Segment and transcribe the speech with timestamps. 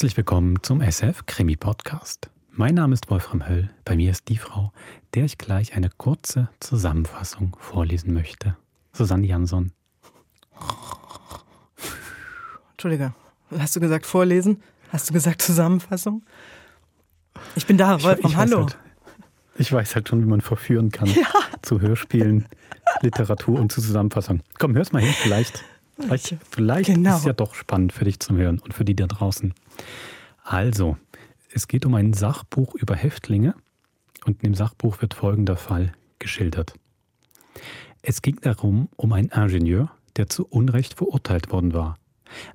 [0.00, 2.30] Herzlich willkommen zum SF Krimi Podcast.
[2.52, 3.68] Mein Name ist Wolfram Höll.
[3.84, 4.72] Bei mir ist die Frau,
[5.12, 8.56] der ich gleich eine kurze Zusammenfassung vorlesen möchte.
[8.94, 9.72] Susanne Jansson.
[12.70, 13.12] Entschuldige,
[13.58, 14.62] hast du gesagt vorlesen?
[14.88, 16.24] Hast du gesagt Zusammenfassung?
[17.54, 18.60] Ich bin da, Wolfram, ich, ich hallo.
[18.60, 18.78] Halt,
[19.56, 21.26] ich weiß halt schon, wie man verführen kann ja.
[21.60, 22.48] zu Hörspielen,
[23.02, 24.40] Literatur und zu Zusammenfassung.
[24.58, 25.62] Komm, hör's mal hin, vielleicht.
[26.00, 27.10] Vielleicht, vielleicht genau.
[27.10, 29.54] ist es ja doch spannend für dich zum Hören und für die da draußen.
[30.42, 30.96] Also,
[31.52, 33.54] es geht um ein Sachbuch über Häftlinge
[34.24, 36.74] und in dem Sachbuch wird folgender Fall geschildert.
[38.02, 41.96] Es ging darum, um einen Ingenieur, der zu Unrecht verurteilt worden war.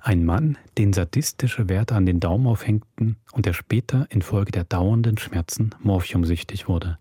[0.01, 5.17] Ein Mann, den sadistische Werte an den Daumen aufhängten und der später infolge der dauernden
[5.17, 6.97] Schmerzen morphiumsüchtig wurde.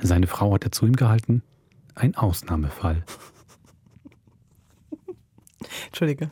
[0.00, 1.42] Seine Frau hatte zu ihm gehalten,
[1.94, 3.04] ein Ausnahmefall.
[5.86, 6.30] Entschuldige.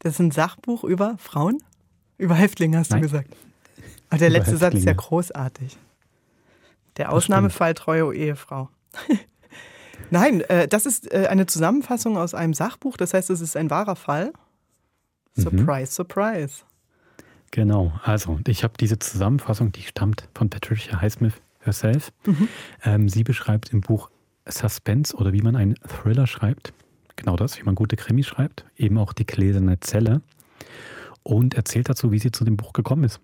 [0.00, 1.62] Das ist ein Sachbuch über Frauen?
[2.18, 3.02] Über Häftlinge, hast Nein.
[3.02, 3.28] du gesagt.
[4.08, 5.78] Aber der letzte Satz ist ja großartig.
[6.96, 8.68] Der Ausnahmefall treue Ehefrau.
[10.10, 12.96] Nein, äh, das ist äh, eine Zusammenfassung aus einem Sachbuch.
[12.96, 14.32] Das heißt, es ist ein wahrer Fall.
[15.34, 15.94] Surprise, mhm.
[15.94, 16.62] surprise.
[17.50, 22.12] Genau, also ich habe diese Zusammenfassung, die stammt von Patricia Highsmith herself.
[22.24, 22.48] Mhm.
[22.84, 24.10] Ähm, sie beschreibt im Buch
[24.46, 26.72] Suspense oder wie man einen Thriller schreibt.
[27.16, 28.64] Genau das, wie man gute Krimis schreibt.
[28.76, 30.22] Eben auch die gläserne Zelle.
[31.22, 33.20] Und erzählt dazu, wie sie zu dem Buch gekommen ist.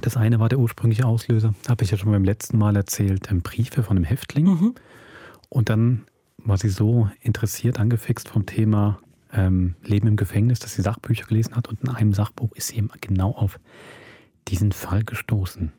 [0.00, 3.82] Das eine war der ursprüngliche Auslöser, habe ich ja schon beim letzten Mal erzählt, Briefe
[3.82, 4.46] von einem Häftling.
[4.46, 4.74] Mhm.
[5.48, 6.04] Und dann
[6.38, 9.00] war sie so interessiert, angefixt vom Thema
[9.32, 11.68] ähm, Leben im Gefängnis, dass sie Sachbücher gelesen hat.
[11.68, 13.58] Und in einem Sachbuch ist sie eben genau auf
[14.48, 15.72] diesen Fall gestoßen.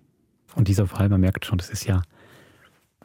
[0.56, 2.02] Und dieser Fall, man merkt schon, das ist ja,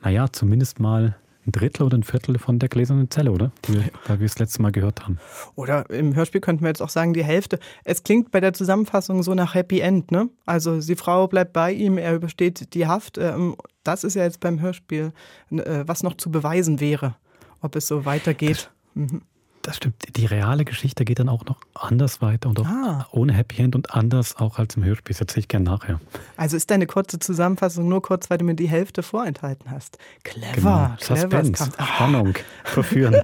[0.03, 1.17] naja, zumindest mal
[1.47, 3.53] ein Drittel oder ein Viertel von der gläsernen Zelle, oder?
[3.67, 5.19] Die wir, da wir es letzte Mal gehört haben.
[5.55, 7.59] Oder im Hörspiel könnten wir jetzt auch sagen, die Hälfte.
[7.85, 10.29] Es klingt bei der Zusammenfassung so nach Happy End, ne?
[10.47, 13.19] Also die Frau bleibt bei ihm, er übersteht die Haft.
[13.19, 15.13] Ähm, das ist ja jetzt beim Hörspiel,
[15.51, 17.17] äh, was noch zu beweisen wäre,
[17.61, 18.71] ob es so weitergeht.
[18.95, 19.23] Das, mhm.
[19.63, 20.17] Das stimmt.
[20.17, 23.07] Die reale Geschichte geht dann auch noch anders weiter und auch ah.
[23.13, 25.15] ohne Happy End und anders auch als im Hörspiel.
[25.15, 26.01] Das erzähle ich gerne nachher.
[26.37, 29.99] Also ist deine kurze Zusammenfassung nur kurz, weil du mir die Hälfte vorenthalten hast.
[30.25, 30.53] Clever.
[30.57, 30.97] Genau.
[30.99, 31.21] clever.
[31.21, 32.35] Suspense, Spannung,
[32.65, 33.23] verführen.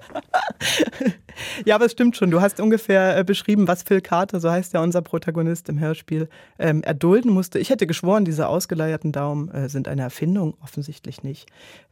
[1.65, 2.31] ja, aber es stimmt schon.
[2.31, 6.29] Du hast ungefähr äh, beschrieben, was Phil Carter, so heißt ja unser Protagonist im Hörspiel,
[6.61, 7.59] ähm, erdulden musste.
[7.59, 11.49] Ich hätte geschworen, diese ausgeleierten Daumen äh, sind eine Erfindung, offensichtlich nicht.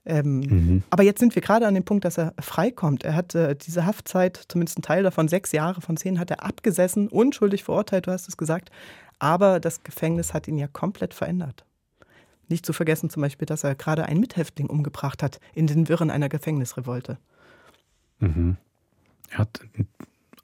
[0.07, 0.83] Ähm, mhm.
[0.91, 3.05] Aber jetzt sind wir gerade an dem Punkt, dass er freikommt.
[3.05, 6.45] Er hat äh, diese Haftzeit, zumindest ein Teil davon, sechs Jahre von zehn, hat er
[6.45, 8.71] abgesessen, unschuldig verurteilt, du hast es gesagt.
[9.19, 11.65] Aber das Gefängnis hat ihn ja komplett verändert.
[12.49, 16.11] Nicht zu vergessen zum Beispiel, dass er gerade einen Mithäftling umgebracht hat in den Wirren
[16.11, 17.19] einer Gefängnisrevolte.
[18.21, 18.57] Mhm.
[19.31, 19.61] Er hat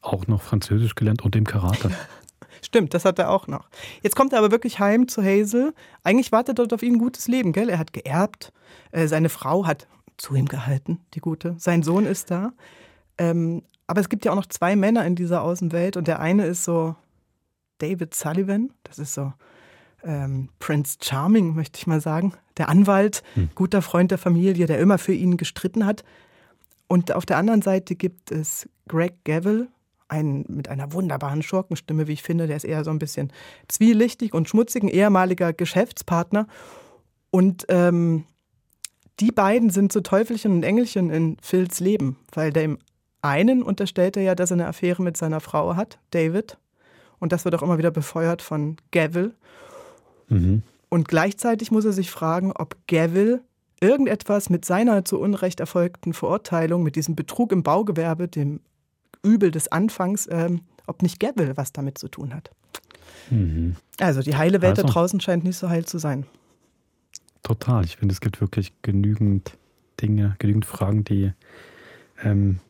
[0.01, 1.91] auch noch Französisch gelernt und im Karate.
[2.65, 3.69] Stimmt, das hat er auch noch.
[4.03, 5.75] Jetzt kommt er aber wirklich heim zu Hazel.
[6.05, 7.69] Eigentlich wartet dort auf ihn ein gutes Leben, gell?
[7.69, 8.53] Er hat geerbt.
[8.93, 11.57] Äh, seine Frau hat zu ihm gehalten, die gute.
[11.59, 12.53] Sein Sohn ist da.
[13.19, 16.47] Ähm, aber es gibt ja auch noch zwei Männer in dieser Außenwelt und der eine
[16.47, 16.95] ist so
[17.79, 18.71] David Sullivan.
[18.85, 19.33] Das ist so
[20.05, 22.35] ähm, Prince Charming, möchte ich mal sagen.
[22.57, 23.51] Der Anwalt, hm.
[23.55, 26.05] guter Freund der Familie, der immer für ihn gestritten hat.
[26.87, 29.69] Und auf der anderen Seite gibt es Greg Gavel,
[30.13, 32.47] ein, mit einer wunderbaren Schurkenstimme, wie ich finde.
[32.47, 33.33] Der ist eher so ein bisschen
[33.69, 36.47] zwielichtig und schmutzig, ein ehemaliger Geschäftspartner.
[37.31, 38.25] Und ähm,
[39.21, 42.79] die beiden sind so Teufelchen und Engelchen in Phils Leben, weil dem
[43.23, 46.59] einen unterstellt er ja, dass er eine Affäre mit seiner Frau hat, David.
[47.19, 49.35] Und das wird auch immer wieder befeuert von Gavel.
[50.29, 50.63] Mhm.
[50.89, 53.43] Und gleichzeitig muss er sich fragen, ob Gavel
[53.81, 58.61] irgendetwas mit seiner zu Unrecht erfolgten Verurteilung, mit diesem Betrug im Baugewerbe, dem
[59.23, 62.51] Übel des Anfangs, ähm, ob nicht Gavel was damit zu tun hat.
[63.31, 63.77] Mhm.
[63.99, 66.27] Also die heile Welt also, da draußen scheint nicht so heil zu sein.
[67.43, 67.85] Total.
[67.85, 69.57] Ich finde, es gibt wirklich genügend
[70.01, 71.33] Dinge, genügend Fragen, die
[72.23, 72.61] ähm,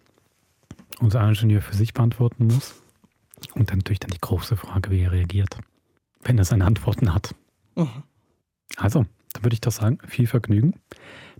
[1.00, 2.75] unser Ingenieur für sich beantworten muss.
[3.55, 5.59] Und dann natürlich dann die große Frage, wie er reagiert,
[6.23, 7.35] wenn er seine Antworten hat.
[7.75, 8.05] Mhm.
[8.77, 10.75] Also, dann würde ich doch sagen, viel Vergnügen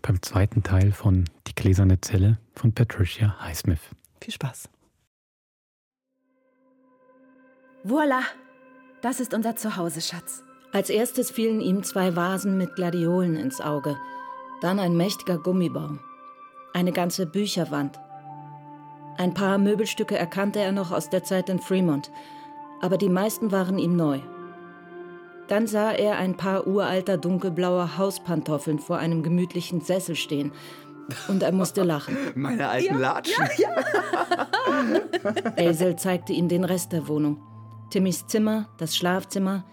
[0.03, 3.81] beim zweiten Teil von Die gläserne Zelle von Patricia Highsmith.
[4.21, 4.69] Viel Spaß.
[7.85, 8.21] Voila!
[9.01, 10.45] Das ist unser Zuhause, Schatz.
[10.73, 13.97] Als erstes fielen ihm zwei Vasen mit Gladiolen ins Auge,
[14.61, 15.99] dann ein mächtiger Gummibaum,
[16.73, 17.99] eine ganze Bücherwand.
[19.19, 22.13] Ein paar Möbelstücke erkannte er noch aus der Zeit in Fremont,
[22.81, 24.21] aber die meisten waren ihm neu.
[25.49, 30.53] Dann sah er ein paar uralter dunkelblauer Hauspantoffeln vor einem gemütlichen Sessel stehen.
[31.27, 32.17] Und er musste lachen.
[32.37, 33.45] Meine alten ja, Latschen.
[33.59, 33.71] Ja,
[35.25, 35.59] ja.
[35.59, 37.43] Hazel zeigte ihm den Rest der Wohnung.
[37.93, 39.65] Timmys Zimmer, das Schlafzimmer,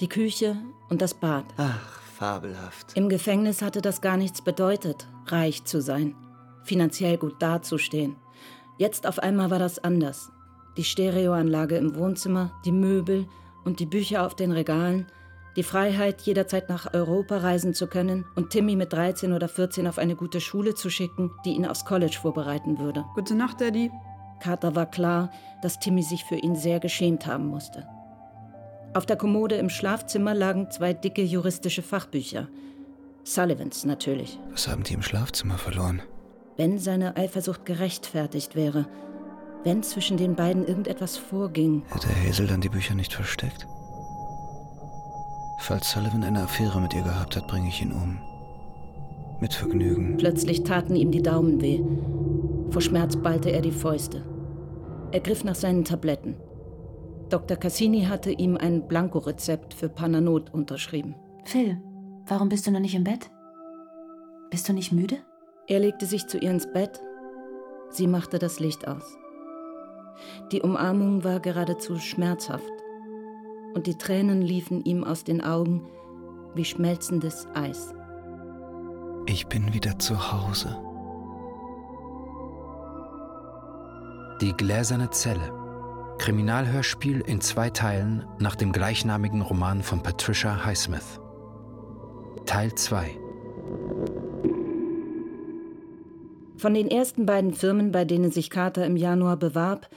[0.00, 0.56] Die Küche
[0.88, 1.44] und das Bad.
[1.58, 2.96] Ach, fabelhaft.
[2.96, 6.16] Im Gefängnis hatte das gar nichts bedeutet, reich zu sein,
[6.64, 8.16] finanziell gut dazustehen.
[8.78, 10.32] Jetzt auf einmal war das anders.
[10.76, 13.28] Die Stereoanlage im Wohnzimmer, die Möbel
[13.64, 15.06] und die Bücher auf den Regalen,
[15.54, 19.98] die Freiheit, jederzeit nach Europa reisen zu können und Timmy mit 13 oder 14 auf
[19.98, 23.04] eine gute Schule zu schicken, die ihn aufs College vorbereiten würde.
[23.14, 23.92] Gute Nacht, Daddy.
[24.40, 25.30] Carter war klar,
[25.62, 27.86] dass Timmy sich für ihn sehr geschämt haben musste.
[28.94, 32.48] Auf der Kommode im Schlafzimmer lagen zwei dicke juristische Fachbücher.
[33.24, 34.38] Sullivans natürlich.
[34.50, 36.02] Was haben die im Schlafzimmer verloren?
[36.56, 38.86] Wenn seine Eifersucht gerechtfertigt wäre,
[39.64, 41.82] wenn zwischen den beiden irgendetwas vorging.
[41.90, 43.66] Hätte Hazel dann die Bücher nicht versteckt?
[45.58, 48.18] Falls Sullivan eine Affäre mit ihr gehabt hat, bringe ich ihn um.
[49.40, 50.16] Mit Vergnügen.
[50.16, 51.80] Plötzlich taten ihm die Daumen weh.
[52.70, 54.22] Vor Schmerz ballte er die Fäuste.
[55.10, 56.36] Er griff nach seinen Tabletten.
[57.30, 57.56] Dr.
[57.56, 61.14] Cassini hatte ihm ein Blankorezept für Pananot unterschrieben.
[61.44, 61.80] Phil,
[62.26, 63.30] warum bist du noch nicht im Bett?
[64.50, 65.16] Bist du nicht müde?
[65.66, 67.00] Er legte sich zu ihr ins Bett.
[67.90, 69.16] Sie machte das Licht aus.
[70.52, 72.64] Die Umarmung war geradezu schmerzhaft.
[73.74, 75.86] Und die Tränen liefen ihm aus den Augen
[76.54, 77.94] wie schmelzendes Eis.
[79.26, 80.76] Ich bin wieder zu Hause.
[84.40, 85.52] Die gläserne Zelle.
[86.18, 91.18] Kriminalhörspiel in zwei Teilen nach dem gleichnamigen Roman von Patricia Highsmith.
[92.46, 93.18] Teil 2.
[96.56, 99.90] Von den ersten beiden Firmen, bei denen sich Carter im Januar bewarb,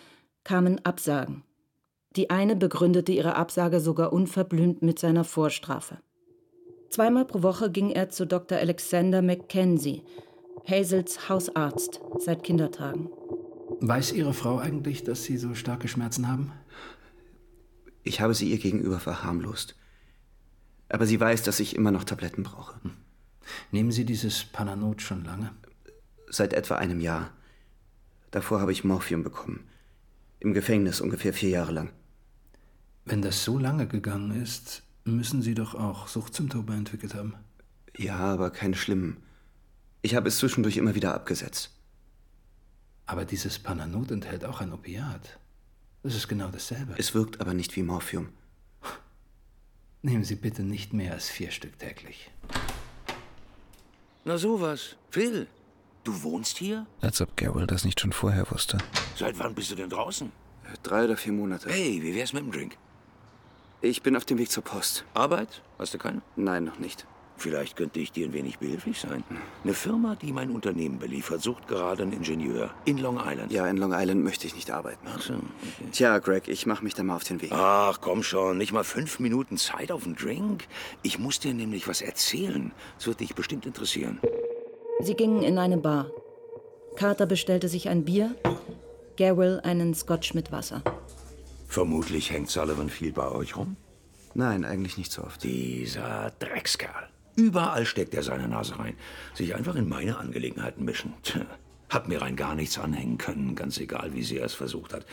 [0.43, 1.43] kamen Absagen.
[2.15, 5.99] Die eine begründete ihre Absage sogar unverblümt mit seiner Vorstrafe.
[6.89, 8.57] Zweimal pro Woche ging er zu Dr.
[8.57, 10.01] Alexander Mackenzie,
[10.67, 13.11] Hazels Hausarzt, seit Kindertagen.
[13.83, 16.51] Weiß Ihre Frau eigentlich, dass Sie so starke Schmerzen haben?
[18.03, 19.75] Ich habe sie ihr gegenüber verharmlost.
[20.89, 22.79] Aber sie weiß, dass ich immer noch Tabletten brauche.
[23.71, 25.51] Nehmen Sie dieses Pananot schon lange?
[26.27, 27.31] Seit etwa einem Jahr.
[28.29, 29.67] Davor habe ich Morphium bekommen.
[30.39, 31.91] Im Gefängnis ungefähr vier Jahre lang.
[33.05, 37.33] Wenn das so lange gegangen ist, müssen Sie doch auch Suchtsymptome entwickelt haben.
[37.97, 39.17] Ja, aber keine schlimmen.
[40.03, 41.80] Ich habe es zwischendurch immer wieder abgesetzt.
[43.11, 45.37] Aber dieses Pananot enthält auch ein Opiat.
[46.01, 46.95] Das ist genau dasselbe.
[46.97, 48.29] Es wirkt aber nicht wie Morphium.
[50.01, 52.31] Nehmen Sie bitte nicht mehr als vier Stück täglich.
[54.23, 54.95] Na sowas.
[55.09, 55.47] Phil,
[56.05, 56.87] du wohnst hier?
[57.01, 58.77] Als ob Garrel das nicht schon vorher wusste.
[59.17, 60.31] Seit wann bist du denn draußen?
[60.81, 61.69] Drei oder vier Monate.
[61.69, 62.77] Hey, wie wär's mit dem Drink?
[63.81, 65.03] Ich bin auf dem Weg zur Post.
[65.13, 65.61] Arbeit?
[65.77, 66.21] Hast du keine?
[66.37, 67.05] Nein, noch nicht.
[67.41, 69.23] Vielleicht könnte ich dir ein wenig behilflich sein.
[69.63, 73.51] Eine Firma, die mein Unternehmen beliefert, sucht gerade einen Ingenieur in Long Island.
[73.51, 75.07] Ja, in Long Island möchte ich nicht arbeiten.
[75.07, 75.89] Ach so, okay.
[75.91, 77.51] Tja, Greg, ich mache mich da mal auf den Weg.
[77.51, 80.67] Ach, komm schon, nicht mal fünf Minuten Zeit auf einen Drink.
[81.01, 82.71] Ich muss dir nämlich was erzählen.
[82.99, 84.19] Das wird dich bestimmt interessieren.
[84.99, 86.11] Sie gingen in eine Bar.
[86.95, 88.35] Carter bestellte sich ein Bier,
[89.17, 90.83] Garrel einen Scotch mit Wasser.
[91.67, 93.77] Vermutlich hängt Sullivan viel bei euch rum.
[94.35, 95.43] Nein, eigentlich nicht so oft.
[95.43, 97.10] Dieser Dreckskerl.
[97.35, 98.95] Überall steckt er seine Nase rein.
[99.33, 101.13] Sich einfach in meine Angelegenheiten mischen.
[101.23, 101.45] Tja,
[101.89, 105.05] hat mir rein gar nichts anhängen können, ganz egal, wie sehr er es versucht hat.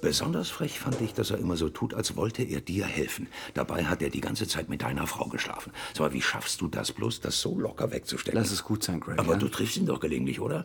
[0.00, 3.28] Besonders frech fand ich, dass er immer so tut, als wollte er dir helfen.
[3.52, 5.72] Dabei hat er die ganze Zeit mit deiner Frau geschlafen.
[5.98, 8.40] Mal, wie schaffst du das bloß, das so locker wegzustecken?
[8.40, 9.18] Lass es gut sein, Greg.
[9.18, 9.38] Aber ja?
[9.38, 10.64] du triffst ihn doch gelegentlich, oder?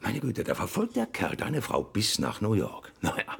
[0.00, 2.92] Meine Güte, da verfolgt der Kerl deine Frau bis nach New York.
[3.02, 3.36] Naja,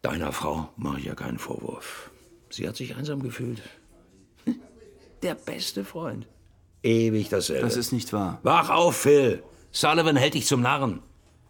[0.00, 2.10] deiner Frau mache ich ja keinen Vorwurf.
[2.48, 3.62] Sie hat sich einsam gefühlt.
[5.22, 6.26] Der beste Freund.
[6.82, 7.62] Ewig dasselbe.
[7.62, 8.38] Das ist nicht wahr.
[8.42, 9.42] Wach auf, Phil.
[9.70, 11.00] Sullivan hält dich zum Narren.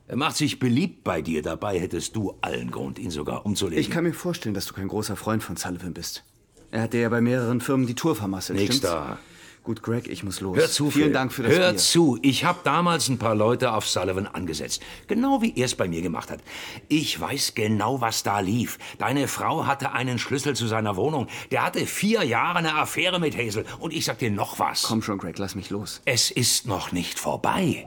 [0.09, 1.41] Er macht sich beliebt bei dir.
[1.43, 3.81] Dabei hättest du allen Grund, ihn sogar umzulegen.
[3.81, 6.25] Ich kann mir vorstellen, dass du kein großer Freund von Sullivan bist.
[6.73, 8.91] Er hat dir ja bei mehreren Firmen die Tour vermasselt, Nix stimmt's?
[8.93, 9.19] da.
[9.63, 10.57] Gut, Greg, ich muss los.
[10.57, 11.13] Hör zu, Vielen Phil.
[11.13, 11.77] Dank für das Hör Bier.
[11.79, 14.81] zu, ich habe damals ein paar Leute auf Sullivan angesetzt.
[15.07, 16.41] Genau wie er es bei mir gemacht hat.
[16.89, 18.79] Ich weiß genau, was da lief.
[18.99, 21.27] Deine Frau hatte einen Schlüssel zu seiner Wohnung.
[21.51, 23.67] Der hatte vier Jahre eine Affäre mit Hazel.
[23.79, 24.83] Und ich sag dir noch was.
[24.83, 26.01] Komm schon, Greg, lass mich los.
[26.07, 27.87] Es ist noch nicht vorbei.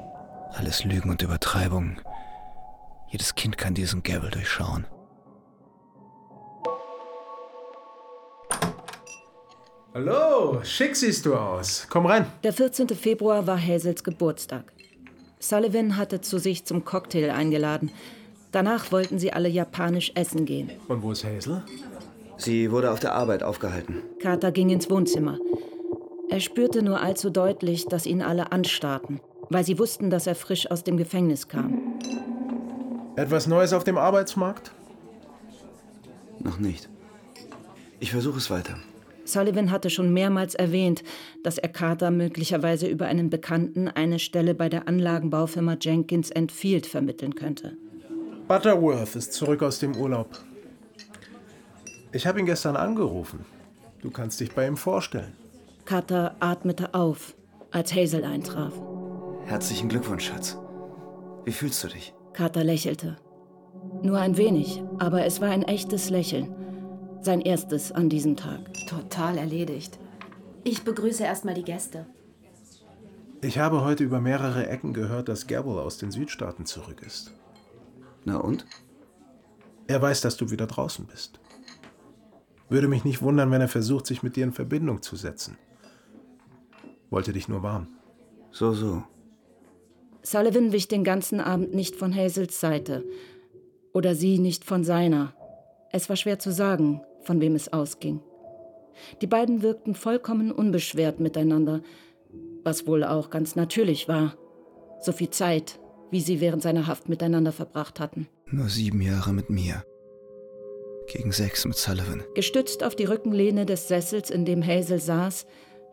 [0.53, 2.00] Alles Lügen und Übertreibungen.
[3.10, 4.86] Jedes Kind kann diesen Garrel durchschauen.
[9.95, 11.85] Hallo, schick siehst du aus.
[11.88, 12.25] Komm rein.
[12.43, 12.89] Der 14.
[12.89, 14.73] Februar war Hazels Geburtstag.
[15.39, 17.91] Sullivan hatte zu sich zum Cocktail eingeladen.
[18.51, 20.71] Danach wollten sie alle japanisch essen gehen.
[20.88, 21.63] Und wo ist Hazel?
[22.38, 24.01] Sie wurde auf der Arbeit aufgehalten.
[24.19, 25.38] Carter ging ins Wohnzimmer.
[26.27, 29.19] Er spürte nur allzu deutlich, dass ihn alle anstarrten,
[29.50, 32.00] weil sie wussten, dass er frisch aus dem Gefängnis kam.
[33.15, 34.71] Etwas Neues auf dem Arbeitsmarkt?
[36.39, 36.89] Noch nicht.
[38.00, 38.79] Ich versuche es weiter.
[39.25, 41.03] Sullivan hatte schon mehrmals erwähnt,
[41.44, 47.36] dass er Carter möglicherweise über einen Bekannten eine Stelle bei der Anlagenbaufirma Jenkins Field vermitteln
[47.36, 47.77] könnte.
[48.48, 50.27] Butterworth ist zurück aus dem Urlaub.
[52.12, 53.46] Ich habe ihn gestern angerufen.
[54.01, 55.34] Du kannst dich bei ihm vorstellen.
[55.86, 57.36] Carter atmete auf,
[57.72, 58.74] als Hazel eintraf.
[59.46, 60.58] Herzlichen Glückwunsch, Schatz.
[61.46, 62.13] Wie fühlst du dich?
[62.34, 63.18] Carter lächelte.
[64.01, 66.53] Nur ein wenig, aber es war ein echtes Lächeln.
[67.24, 68.74] Sein erstes an diesem Tag.
[68.86, 69.98] Total erledigt.
[70.65, 72.06] Ich begrüße erstmal die Gäste.
[73.42, 77.32] Ich habe heute über mehrere Ecken gehört, dass Gabble aus den Südstaaten zurück ist.
[78.25, 78.65] Na und?
[79.88, 81.39] Er weiß, dass du wieder draußen bist.
[82.68, 85.58] Würde mich nicht wundern, wenn er versucht, sich mit dir in Verbindung zu setzen.
[87.10, 87.88] Wollte dich nur warnen.
[88.51, 89.01] So, so.
[90.24, 93.06] Sullivan wich den ganzen Abend nicht von Hazels Seite.
[93.94, 95.34] Oder sie nicht von seiner.
[95.89, 98.22] Es war schwer zu sagen, von wem es ausging.
[99.22, 101.82] Die beiden wirkten vollkommen unbeschwert miteinander,
[102.63, 104.36] was wohl auch ganz natürlich war.
[105.01, 105.80] So viel Zeit,
[106.12, 108.27] wie sie während seiner Haft miteinander verbracht hatten.
[108.46, 109.84] Nur sieben Jahre mit mir.
[111.08, 112.24] Gegen sechs mit Sullivan.
[112.36, 115.46] Gestützt auf die Rückenlehne des Sessels, in dem Hazel saß,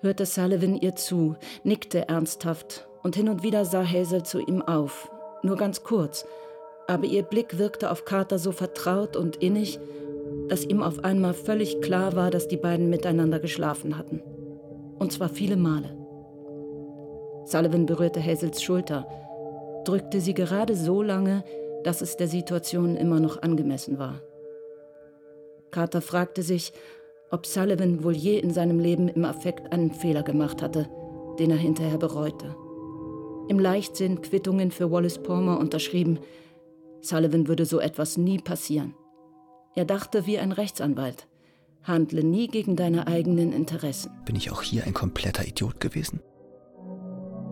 [0.02, 5.10] hörte Sullivan ihr zu, nickte ernsthaft und hin und wieder sah Hazel zu ihm auf,
[5.42, 6.24] nur ganz kurz,
[6.86, 9.78] aber ihr Blick wirkte auf Carter so vertraut und innig,
[10.50, 14.20] dass ihm auf einmal völlig klar war, dass die beiden miteinander geschlafen hatten.
[14.98, 15.96] Und zwar viele Male.
[17.44, 19.08] Sullivan berührte Hazels Schulter,
[19.84, 21.42] drückte sie gerade so lange,
[21.84, 24.20] dass es der Situation immer noch angemessen war.
[25.70, 26.72] Carter fragte sich,
[27.30, 30.88] ob Sullivan wohl je in seinem Leben im Affekt einen Fehler gemacht hatte,
[31.38, 32.54] den er hinterher bereute
[33.50, 36.20] im Leichtsinn Quittungen für Wallace Palmer unterschrieben.
[37.00, 38.94] Sullivan würde so etwas nie passieren.
[39.76, 41.28] Er dachte wie ein Rechtsanwalt.
[41.84, 44.10] Handle nie gegen deine eigenen Interessen.
[44.24, 46.20] Bin ich auch hier ein kompletter Idiot gewesen?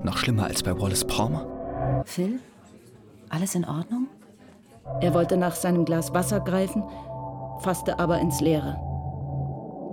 [0.03, 2.03] Noch schlimmer als bei Wallace Palmer?
[2.05, 2.41] Phil?
[3.31, 4.09] Alles in Ordnung?
[5.01, 6.83] Er wollte nach seinem Glas Wasser greifen,
[7.61, 8.77] fasste aber ins Leere.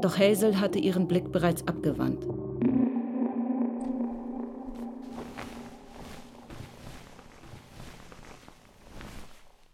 [0.01, 2.25] Doch Hazel hatte ihren Blick bereits abgewandt.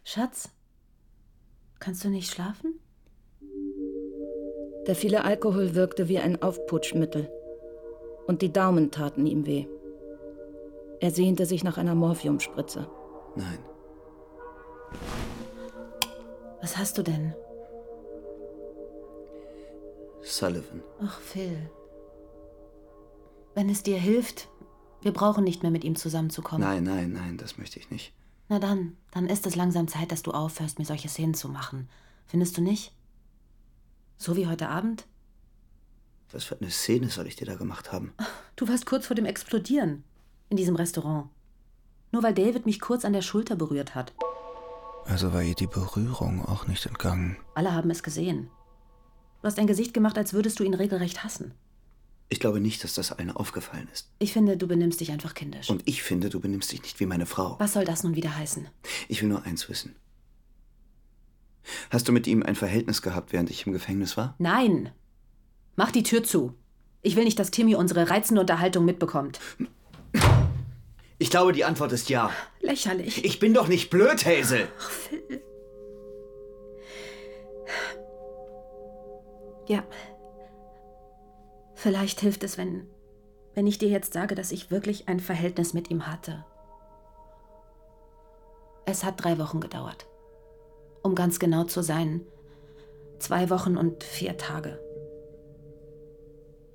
[0.03, 0.49] Schatz,
[1.81, 2.79] kannst du nicht schlafen?
[4.87, 7.29] Der viele Alkohol wirkte wie ein Aufputschmittel.
[8.27, 9.67] Und die Daumen taten ihm weh.
[11.01, 12.87] Er sehnte sich nach einer Morphiumspritze.
[13.35, 13.59] Nein.
[16.61, 17.33] Was hast du denn?
[20.21, 20.83] Sullivan.
[21.03, 21.57] Ach, Phil.
[23.55, 24.47] Wenn es dir hilft,
[25.01, 26.65] wir brauchen nicht mehr mit ihm zusammenzukommen.
[26.65, 28.13] Nein, nein, nein, das möchte ich nicht.
[28.51, 31.87] Na dann, dann ist es langsam Zeit, dass du aufhörst, mir solche Szenen zu machen.
[32.27, 32.93] Findest du nicht?
[34.17, 35.07] So wie heute Abend?
[36.33, 38.13] Was für eine Szene soll ich dir da gemacht haben?
[38.57, 40.03] Du warst kurz vor dem Explodieren.
[40.49, 41.29] In diesem Restaurant.
[42.11, 44.11] Nur weil David mich kurz an der Schulter berührt hat.
[45.05, 47.37] Also war ihr die Berührung auch nicht entgangen.
[47.55, 48.49] Alle haben es gesehen.
[49.41, 51.53] Du hast ein Gesicht gemacht, als würdest du ihn regelrecht hassen.
[52.31, 54.09] Ich glaube nicht, dass das allen aufgefallen ist.
[54.17, 55.69] Ich finde, du benimmst dich einfach kindisch.
[55.69, 57.59] Und ich finde, du benimmst dich nicht wie meine Frau.
[57.59, 58.69] Was soll das nun wieder heißen?
[59.09, 59.97] Ich will nur eins wissen.
[61.89, 64.35] Hast du mit ihm ein Verhältnis gehabt, während ich im Gefängnis war?
[64.39, 64.91] Nein.
[65.75, 66.53] Mach die Tür zu.
[67.01, 69.41] Ich will nicht, dass Timmy unsere reizende Unterhaltung mitbekommt.
[71.17, 72.31] Ich glaube, die Antwort ist ja.
[72.61, 73.25] Lächerlich.
[73.25, 74.69] Ich bin doch nicht blöd, Hazel.
[74.79, 75.41] Ach, Phil.
[79.67, 79.83] Ja,
[81.81, 82.85] Vielleicht hilft es, wenn,
[83.55, 86.45] wenn ich dir jetzt sage, dass ich wirklich ein Verhältnis mit ihm hatte.
[88.85, 90.05] Es hat drei Wochen gedauert.
[91.01, 92.21] Um ganz genau zu sein,
[93.17, 94.79] zwei Wochen und vier Tage.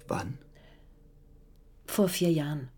[0.08, 0.38] Wann?
[1.86, 2.68] Vor vier Jahren.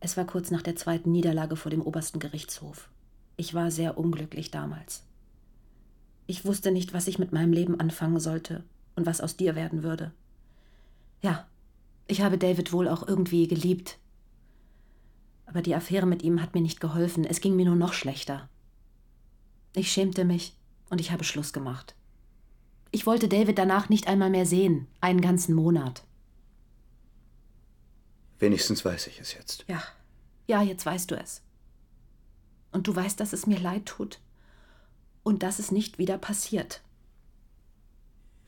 [0.00, 2.90] Es war kurz nach der zweiten Niederlage vor dem obersten Gerichtshof.
[3.38, 5.02] Ich war sehr unglücklich damals.
[6.26, 8.64] Ich wusste nicht, was ich mit meinem Leben anfangen sollte
[8.96, 10.12] und was aus dir werden würde.
[11.22, 11.46] Ja,
[12.06, 13.98] ich habe David wohl auch irgendwie geliebt.
[15.46, 18.48] Aber die Affäre mit ihm hat mir nicht geholfen, es ging mir nur noch schlechter.
[19.74, 20.56] Ich schämte mich
[20.90, 21.94] und ich habe Schluss gemacht.
[22.90, 26.04] Ich wollte David danach nicht einmal mehr sehen, einen ganzen Monat.
[28.38, 29.64] Wenigstens weiß ich es jetzt.
[29.68, 29.82] Ja,
[30.46, 31.42] ja, jetzt weißt du es.
[32.72, 34.20] Und du weißt, dass es mir leid tut
[35.22, 36.82] und dass es nicht wieder passiert.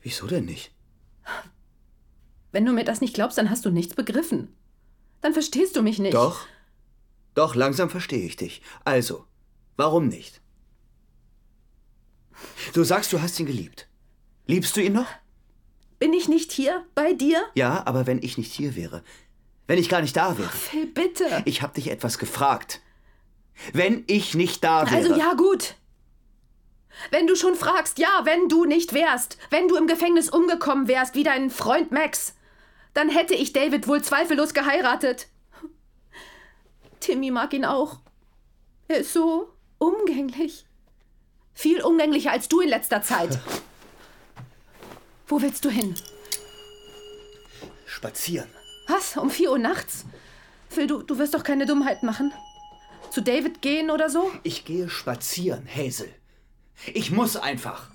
[0.01, 0.71] Wieso denn nicht?
[2.51, 4.55] Wenn du mir das nicht glaubst, dann hast du nichts begriffen.
[5.21, 6.13] Dann verstehst du mich nicht.
[6.13, 6.45] Doch.
[7.35, 8.61] Doch, langsam verstehe ich dich.
[8.85, 9.25] Also,
[9.77, 10.41] warum nicht?
[12.73, 13.87] Du sagst, du hast ihn geliebt.
[14.47, 15.07] Liebst du ihn noch?
[15.99, 17.43] Bin ich nicht hier bei dir?
[17.55, 19.03] Ja, aber wenn ich nicht hier wäre,
[19.67, 20.49] wenn ich gar nicht da wäre.
[20.49, 21.43] Phil, bitte.
[21.45, 22.81] Ich habe dich etwas gefragt.
[23.73, 24.95] Wenn ich nicht da wäre.
[24.95, 25.75] Also ja, gut.
[27.11, 31.15] Wenn du schon fragst, ja, wenn du nicht wärst, wenn du im Gefängnis umgekommen wärst
[31.15, 32.33] wie dein Freund Max,
[32.93, 35.27] dann hätte ich David wohl zweifellos geheiratet.
[36.99, 37.99] Timmy mag ihn auch.
[38.87, 40.65] Er ist so umgänglich.
[41.53, 43.39] Viel umgänglicher als du in letzter Zeit.
[45.27, 45.95] Wo willst du hin?
[47.85, 48.49] Spazieren.
[48.87, 49.17] Was?
[49.17, 50.05] Um vier Uhr nachts?
[50.69, 52.33] Phil, du, du wirst doch keine Dummheit machen.
[53.11, 54.31] Zu David gehen oder so?
[54.43, 56.09] Ich gehe spazieren, Hazel.
[56.93, 57.89] Ich muss einfach.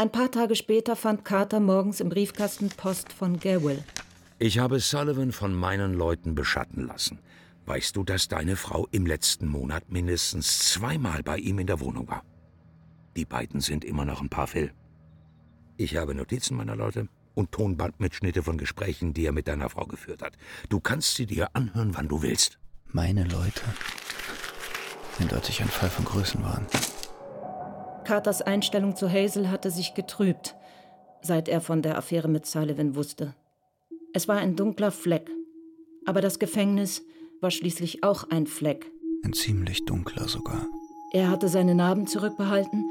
[0.00, 3.84] Ein paar Tage später fand Carter morgens im Briefkasten Post von Gawill.
[4.38, 7.18] Ich habe Sullivan von meinen Leuten beschatten lassen.
[7.66, 12.08] Weißt du, dass deine Frau im letzten Monat mindestens zweimal bei ihm in der Wohnung
[12.08, 12.22] war?
[13.14, 14.72] Die beiden sind immer noch ein Paar Phil.
[15.76, 20.22] Ich habe Notizen meiner Leute und Tonbandmitschnitte von Gesprächen, die er mit deiner Frau geführt
[20.22, 20.32] hat.
[20.70, 22.58] Du kannst sie dir anhören, wann du willst.
[22.86, 23.60] Meine Leute.
[25.18, 26.66] Eindeutig ein Fall von Größenwahn.
[28.04, 30.56] Carters Einstellung zu Hazel hatte sich getrübt,
[31.22, 33.34] seit er von der Affäre mit Sullivan wusste.
[34.12, 35.30] Es war ein dunkler Fleck,
[36.06, 37.02] aber das Gefängnis
[37.40, 38.90] war schließlich auch ein Fleck.
[39.22, 40.66] Ein ziemlich dunkler sogar.
[41.12, 42.84] Er hatte seine Narben zurückbehalten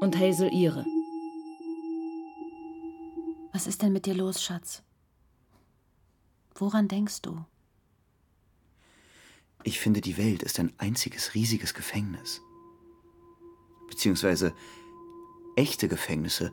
[0.00, 0.84] und Hazel ihre.
[3.52, 4.82] Was ist denn mit dir los, Schatz?
[6.54, 7.44] Woran denkst du?
[9.64, 12.40] Ich finde, die Welt ist ein einziges riesiges Gefängnis.
[13.92, 14.54] Beziehungsweise
[15.54, 16.50] echte Gefängnisse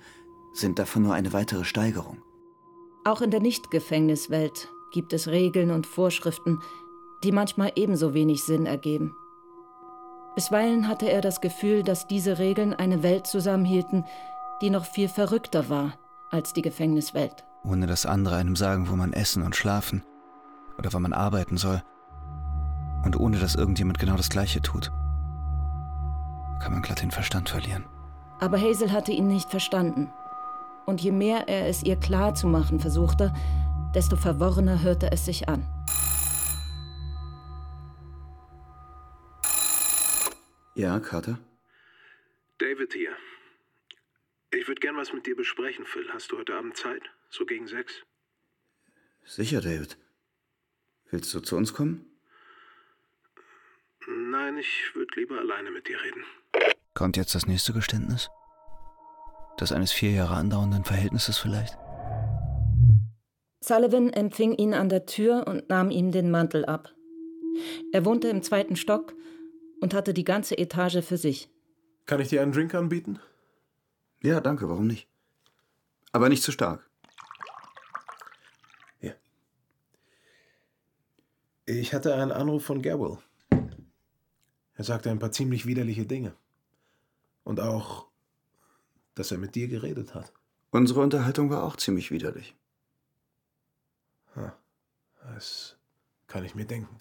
[0.52, 2.18] sind davon nur eine weitere Steigerung.
[3.06, 6.60] Auch in der Nicht-Gefängniswelt gibt es Regeln und Vorschriften,
[7.24, 9.16] die manchmal ebenso wenig Sinn ergeben.
[10.36, 14.04] Bisweilen hatte er das Gefühl, dass diese Regeln eine Welt zusammenhielten,
[14.62, 15.94] die noch viel verrückter war
[16.32, 17.46] als die Gefängniswelt.
[17.64, 20.04] Ohne dass andere einem sagen, wo man essen und schlafen
[20.78, 21.82] oder wann man arbeiten soll.
[23.06, 24.92] Und ohne dass irgendjemand genau das Gleiche tut.
[26.60, 27.86] Kann man glatt den Verstand verlieren.
[28.40, 30.12] Aber Hazel hatte ihn nicht verstanden.
[30.86, 33.34] Und je mehr er es ihr klar zu machen versuchte,
[33.94, 35.68] desto verworrener hörte es sich an.
[40.76, 41.40] Ja, Carter?
[42.58, 43.12] David hier.
[44.52, 46.10] Ich würde gern was mit dir besprechen, Phil.
[46.14, 47.04] Hast du heute Abend Zeit?
[47.30, 47.94] So gegen sechs?
[49.26, 49.98] Sicher, David.
[51.12, 52.06] Willst du zu uns kommen?
[54.08, 56.24] Nein, ich würde lieber alleine mit dir reden.
[56.94, 58.30] Kommt jetzt das nächste Geständnis?
[59.58, 61.78] Das eines vier Jahre andauernden Verhältnisses vielleicht?
[63.62, 66.94] Sullivan empfing ihn an der Tür und nahm ihm den Mantel ab.
[67.92, 69.14] Er wohnte im zweiten Stock
[69.82, 71.50] und hatte die ganze Etage für sich.
[72.06, 73.20] Kann ich dir einen Drink anbieten?
[74.24, 75.08] Ja, danke, warum nicht?
[76.12, 76.90] Aber nicht zu stark.
[79.02, 79.14] Ja.
[81.66, 83.18] Ich hatte einen Anruf von Gabriel.
[84.74, 86.34] Er sagte ein paar ziemlich widerliche Dinge.
[87.44, 88.08] Und auch,
[89.16, 90.32] dass er mit dir geredet hat.
[90.72, 92.56] Unsere Unterhaltung war auch ziemlich widerlich.
[95.34, 95.78] Das
[96.28, 97.00] kann ich mir denken.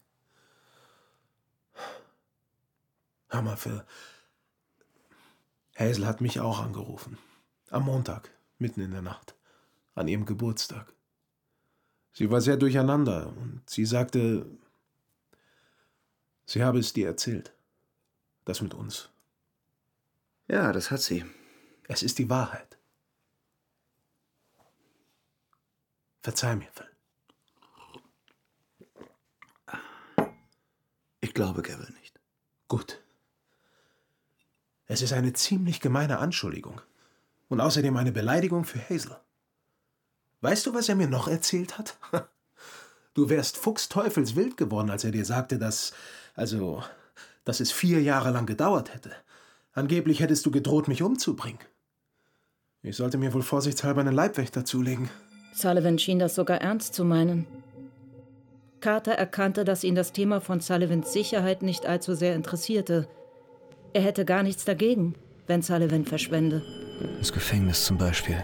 [3.32, 3.84] Mal, Phil.
[5.78, 7.18] Hazel hat mich auch angerufen.
[7.70, 9.36] Am Montag, mitten in der Nacht.
[9.94, 10.92] An ihrem Geburtstag.
[12.12, 14.46] Sie war sehr durcheinander und sie sagte,
[16.46, 17.52] sie habe es dir erzählt.
[18.44, 19.10] Das mit uns.
[20.48, 21.24] Ja, das hat sie.
[21.84, 22.78] Es ist die Wahrheit.
[26.22, 26.86] Verzeih mir, Phil.
[31.20, 32.18] Ich glaube Gavel nicht.
[32.66, 33.02] Gut.
[34.86, 36.80] Es ist eine ziemlich gemeine Anschuldigung.
[37.48, 39.18] Und außerdem eine Beleidigung für Hazel.
[40.40, 41.98] Weißt du, was er mir noch erzählt hat?
[43.14, 45.92] Du wärst fuchsteufelswild geworden, als er dir sagte, dass.
[46.36, 46.84] Also.
[47.44, 49.10] dass es vier Jahre lang gedauert hätte.
[49.78, 51.60] Angeblich hättest du gedroht, mich umzubringen.
[52.82, 55.08] Ich sollte mir wohl vorsichtshalber einen Leibwächter zulegen.
[55.54, 57.46] Sullivan schien das sogar ernst zu meinen.
[58.80, 63.06] Carter erkannte, dass ihn das Thema von Sullivans Sicherheit nicht allzu sehr interessierte.
[63.92, 65.14] Er hätte gar nichts dagegen,
[65.46, 66.60] wenn Sullivan verschwende.
[67.20, 68.42] Das Gefängnis zum Beispiel,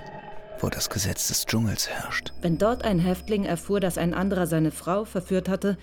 [0.61, 2.33] wo das Gesetz des Dschungels herrscht.
[2.43, 5.79] Wenn dort ein Häftling erfuhr, dass ein anderer seine Frau verführt hatte,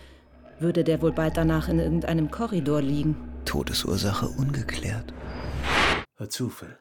[0.59, 3.30] würde der wohl bald danach in irgendeinem Korridor liegen.
[3.45, 5.13] Todesursache ungeklärt.
[6.17, 6.77] Hör zu, Phil.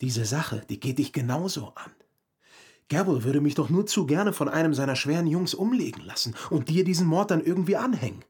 [0.00, 1.90] Diese Sache, die geht dich genauso an.
[2.88, 6.68] Gabriel würde mich doch nur zu gerne von einem seiner schweren Jungs umlegen lassen und
[6.68, 8.24] dir diesen Mord dann irgendwie anhängen.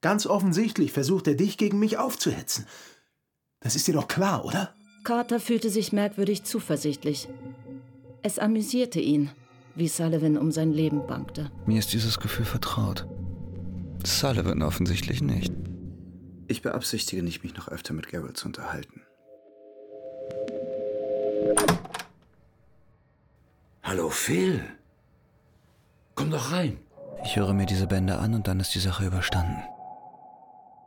[0.00, 2.66] Ganz offensichtlich versucht er dich gegen mich aufzuhetzen.
[3.60, 4.74] Das ist dir doch klar, oder?
[5.04, 7.28] Carter fühlte sich merkwürdig zuversichtlich.
[8.22, 9.30] Es amüsierte ihn,
[9.74, 11.50] wie Sullivan um sein Leben bangte.
[11.66, 13.06] Mir ist dieses Gefühl vertraut.
[14.04, 15.52] Sullivan offensichtlich nicht.
[16.50, 19.02] Ich beabsichtige nicht, mich noch öfter mit Garrett zu unterhalten.
[23.84, 24.60] Hallo Phil.
[26.16, 26.78] Komm doch rein.
[27.24, 29.62] Ich höre mir diese Bände an und dann ist die Sache überstanden.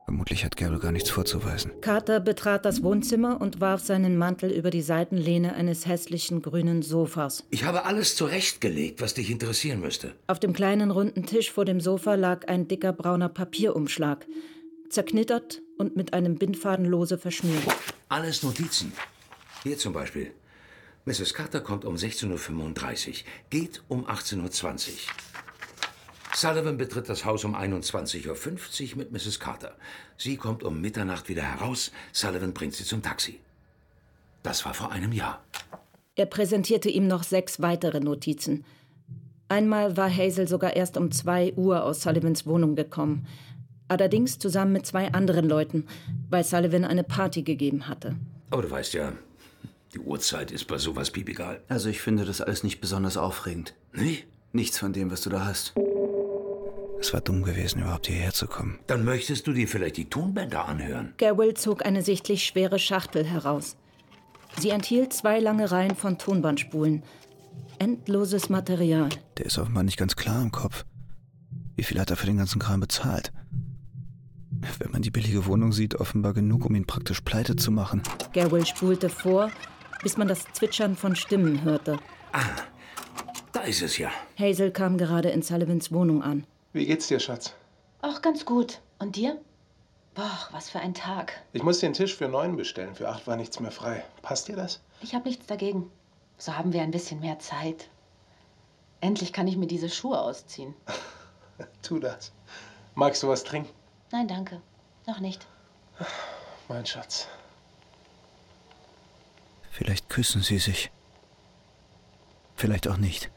[0.03, 1.71] Vermutlich hat Garrett gar nichts vorzuweisen.
[1.79, 7.45] Carter betrat das Wohnzimmer und warf seinen Mantel über die Seitenlehne eines hässlichen grünen Sofas.
[7.51, 10.13] Ich habe alles zurechtgelegt, was dich interessieren müsste.
[10.27, 14.27] Auf dem kleinen runden Tisch vor dem Sofa lag ein dicker brauner Papierumschlag,
[14.93, 17.63] zerknittert und mit einem Bindfaden lose verschnürt.
[18.09, 18.93] Alles Notizen.
[19.63, 20.31] Hier zum Beispiel.
[21.05, 21.33] Mrs.
[21.33, 23.15] Carter kommt um 16.35 Uhr,
[23.49, 24.95] geht um 18.20 Uhr.
[26.35, 29.39] Sullivan betritt das Haus um 21.50 Uhr mit Mrs.
[29.39, 29.75] Carter.
[30.17, 31.91] Sie kommt um Mitternacht wieder heraus.
[32.11, 33.39] Sullivan bringt sie zum Taxi.
[34.41, 35.43] Das war vor einem Jahr.
[36.15, 38.65] Er präsentierte ihm noch sechs weitere Notizen.
[39.47, 43.27] Einmal war Hazel sogar erst um zwei Uhr aus Sullivans Wohnung gekommen.
[43.93, 45.85] Allerdings zusammen mit zwei anderen Leuten,
[46.31, 48.15] weil Sullivan eine Party gegeben hatte.
[48.49, 49.13] Aber du weißt ja,
[49.93, 51.61] die Uhrzeit ist bei sowas piepegal.
[51.69, 53.75] Also ich finde das alles nicht besonders aufregend.
[53.93, 54.23] Nee?
[54.51, 55.75] Nichts von dem, was du da hast.
[56.99, 58.79] Es war dumm gewesen, überhaupt hierher zu kommen.
[58.87, 61.13] Dann möchtest du dir vielleicht die Tonbänder anhören.
[61.19, 63.77] Garwell zog eine sichtlich schwere Schachtel heraus.
[64.57, 67.03] Sie enthielt zwei lange Reihen von Tonbandspulen.
[67.77, 69.09] Endloses Material.
[69.37, 70.83] Der ist offenbar nicht ganz klar im Kopf.
[71.75, 73.31] Wie viel hat er für den ganzen Kram bezahlt?
[74.79, 78.01] Wenn man die billige Wohnung sieht, offenbar genug, um ihn praktisch pleite zu machen.
[78.33, 79.51] Garwell spulte vor,
[80.01, 81.99] bis man das Zwitschern von Stimmen hörte.
[82.31, 82.43] Ah,
[83.51, 84.11] da ist es ja.
[84.37, 86.45] Hazel kam gerade in Sullivans Wohnung an.
[86.73, 87.53] Wie geht's dir, Schatz?
[88.01, 88.81] Ach, ganz gut.
[88.99, 89.39] Und dir?
[90.15, 91.33] Boah, was für ein Tag.
[91.53, 92.95] Ich muss den Tisch für neun bestellen.
[92.95, 94.03] Für acht war nichts mehr frei.
[94.21, 94.81] Passt dir das?
[95.01, 95.89] Ich habe nichts dagegen.
[96.37, 97.89] So haben wir ein bisschen mehr Zeit.
[99.01, 100.73] Endlich kann ich mir diese Schuhe ausziehen.
[101.81, 102.31] tu das.
[102.95, 103.69] Magst du was trinken?
[104.13, 104.61] Nein, danke.
[105.07, 105.47] Noch nicht.
[106.67, 107.27] Mein Schatz.
[109.71, 110.91] Vielleicht küssen sie sich.
[112.55, 113.31] Vielleicht auch nicht.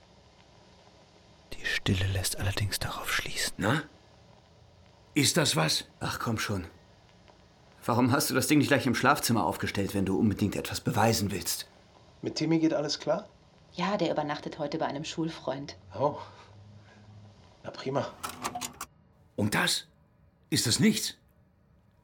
[1.55, 3.55] Die Stille lässt allerdings darauf schließen.
[3.57, 3.85] Na?
[5.15, 5.85] Ist das was?
[5.99, 6.67] Ach komm schon.
[7.87, 11.31] Warum hast du das Ding nicht gleich im Schlafzimmer aufgestellt, wenn du unbedingt etwas beweisen
[11.31, 11.67] willst?
[12.21, 13.27] Mit Timmy geht alles klar?
[13.73, 15.75] Ja, der übernachtet heute bei einem Schulfreund.
[15.99, 16.19] Oh.
[17.65, 18.13] Na prima.
[19.37, 19.87] Und das?
[20.49, 21.15] Ist es nichts?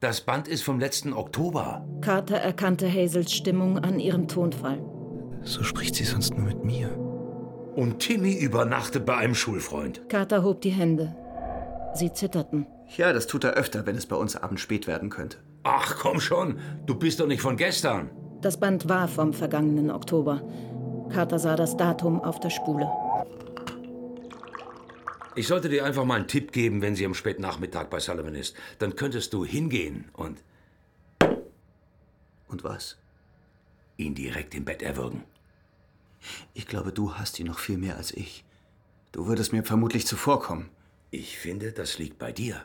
[0.01, 1.87] Das Band ist vom letzten Oktober.
[2.01, 4.85] Carter erkannte Hazels Stimmung an ihrem Tonfall.
[5.45, 6.89] So spricht sie sonst nur mit mir.
[7.77, 10.09] Und Timmy übernachtet bei einem Schulfreund.
[10.09, 11.15] Carter hob die Hände.
[11.95, 12.67] Sie zitterten.
[12.97, 15.39] Ja, das tut er öfter, wenn es bei uns abends spät werden könnte.
[15.63, 16.59] Ach, komm schon.
[16.85, 18.11] Du bist doch nicht von gestern.
[18.41, 20.43] Das Band war vom vergangenen Oktober.
[21.11, 22.91] Carter sah das Datum auf der Spule.
[25.35, 28.35] Ich sollte dir einfach mal einen Tipp geben, wenn sie am späten Nachmittag bei Sullivan
[28.35, 28.55] ist.
[28.79, 30.43] Dann könntest du hingehen und.
[32.49, 32.99] Und was?
[33.97, 35.25] Ihn direkt im Bett erwürgen.
[36.53, 38.45] Ich glaube, du hast ihn noch viel mehr als ich.
[39.11, 40.69] Du würdest mir vermutlich zuvorkommen.
[41.11, 42.63] Ich finde, das liegt bei dir.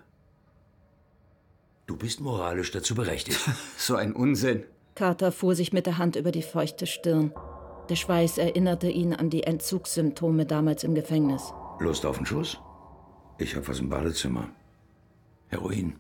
[1.86, 3.40] Du bist moralisch dazu berechtigt.
[3.78, 4.64] so ein Unsinn.
[4.96, 7.34] Carter fuhr sich mit der Hand über die feuchte Stirn.
[7.90, 11.54] Der Schweiß erinnerte ihn an die Entzugssymptome damals im Gefängnis.
[11.82, 12.60] Lust auf einen Schuss?
[13.38, 14.50] Ich hab was im Badezimmer.
[15.48, 15.96] Heroin.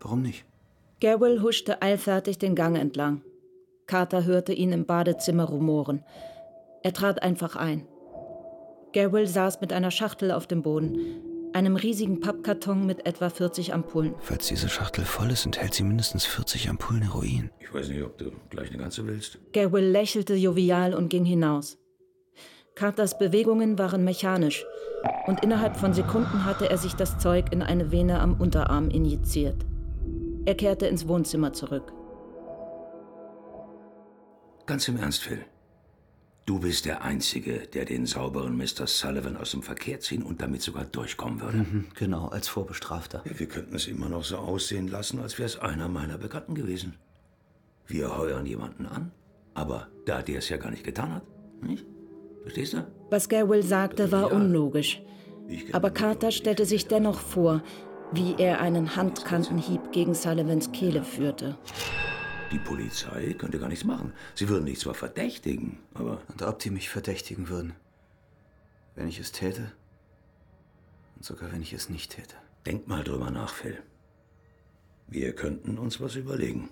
[0.00, 0.44] Warum nicht?
[1.00, 3.22] Garwell huschte eilfertig den Gang entlang.
[3.86, 6.04] Carter hörte ihn im Badezimmer rumoren.
[6.82, 7.86] Er trat einfach ein.
[8.92, 14.14] Garwell saß mit einer Schachtel auf dem Boden, einem riesigen Pappkarton mit etwa 40 Ampullen.
[14.20, 17.50] Falls diese Schachtel voll ist, enthält sie mindestens 40 Ampullen Heroin.
[17.58, 19.38] Ich weiß nicht, ob du gleich eine ganze willst.
[19.52, 21.78] Garwell lächelte jovial und ging hinaus.
[22.80, 24.64] Carters Bewegungen waren mechanisch
[25.26, 29.66] und innerhalb von Sekunden hatte er sich das Zeug in eine Vene am Unterarm injiziert.
[30.46, 31.92] Er kehrte ins Wohnzimmer zurück.
[34.64, 35.44] Ganz im Ernst, Phil.
[36.46, 38.86] Du bist der Einzige, der den sauberen Mr.
[38.86, 41.58] Sullivan aus dem Verkehr ziehen und damit sogar durchkommen würde.
[41.58, 43.22] Mhm, genau, als Vorbestrafter.
[43.26, 46.54] Ja, wir könnten es immer noch so aussehen lassen, als wäre es einer meiner Bekannten
[46.54, 46.94] gewesen.
[47.86, 49.12] Wir heuern jemanden an,
[49.52, 51.24] aber da der es ja gar nicht getan hat,
[51.60, 51.84] nicht?
[52.42, 52.86] Verstehst du?
[53.10, 55.02] Was Garwell sagte, war unlogisch.
[55.72, 57.62] Aber Carter stellte sich dennoch vor,
[58.12, 61.56] wie er einen Handkantenhieb gegen Sullivans Kehle führte.
[62.52, 64.12] Die Polizei könnte gar nichts machen.
[64.34, 66.20] Sie würden dich zwar verdächtigen, aber.
[66.28, 67.74] Und ob die mich verdächtigen würden?
[68.96, 69.72] Wenn ich es täte?
[71.16, 72.34] Und sogar wenn ich es nicht täte.
[72.66, 73.78] Denk mal drüber nach, Phil.
[75.06, 76.70] Wir könnten uns was überlegen.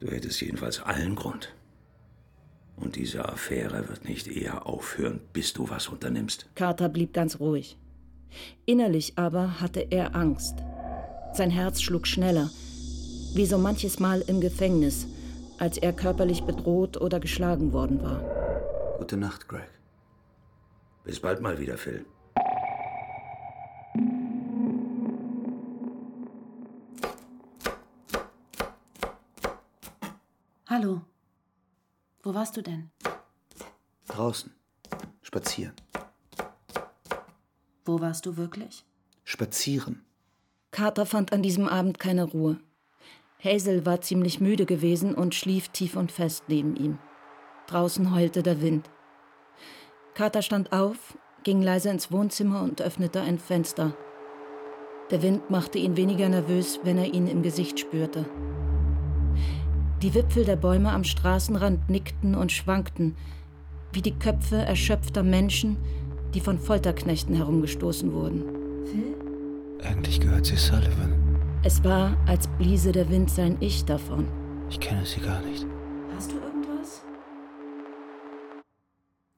[0.00, 1.54] Du hättest jedenfalls allen Grund.
[2.76, 6.46] Und diese Affäre wird nicht eher aufhören, bis du was unternimmst.
[6.54, 7.78] Carter blieb ganz ruhig.
[8.66, 10.56] Innerlich aber hatte er Angst.
[11.34, 12.50] Sein Herz schlug schneller,
[13.34, 15.06] wie so manches Mal im Gefängnis,
[15.58, 18.22] als er körperlich bedroht oder geschlagen worden war.
[18.98, 19.68] Gute Nacht, Greg.
[21.04, 22.04] Bis bald mal wieder, Phil.
[30.66, 31.02] Hallo.
[32.24, 32.90] Wo warst du denn?
[34.08, 34.50] Draußen.
[35.20, 35.74] Spazieren.
[37.84, 38.82] Wo warst du wirklich?
[39.24, 40.06] Spazieren.
[40.70, 42.58] Carter fand an diesem Abend keine Ruhe.
[43.44, 46.98] Hazel war ziemlich müde gewesen und schlief tief und fest neben ihm.
[47.66, 48.88] Draußen heulte der Wind.
[50.14, 53.94] Carter stand auf, ging leise ins Wohnzimmer und öffnete ein Fenster.
[55.10, 58.24] Der Wind machte ihn weniger nervös, wenn er ihn im Gesicht spürte.
[60.04, 63.16] Die Wipfel der Bäume am Straßenrand nickten und schwankten,
[63.94, 65.78] wie die Köpfe erschöpfter Menschen,
[66.34, 68.44] die von Folterknechten herumgestoßen wurden.
[68.84, 69.16] Phil?
[69.82, 71.40] Eigentlich gehört sie Sullivan.
[71.62, 74.28] Es war, als bliese der Wind sein Ich davon.
[74.68, 75.64] Ich kenne sie gar nicht.
[76.14, 77.02] Hast du irgendwas?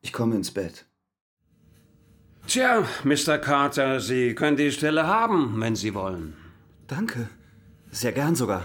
[0.01, 0.85] Ich komme ins Bett.
[2.49, 3.39] Tja, Mr.
[3.39, 6.35] Carter, Sie können die Stelle haben, wenn Sie wollen.
[6.89, 7.29] Danke.
[7.93, 8.65] Sehr gern sogar.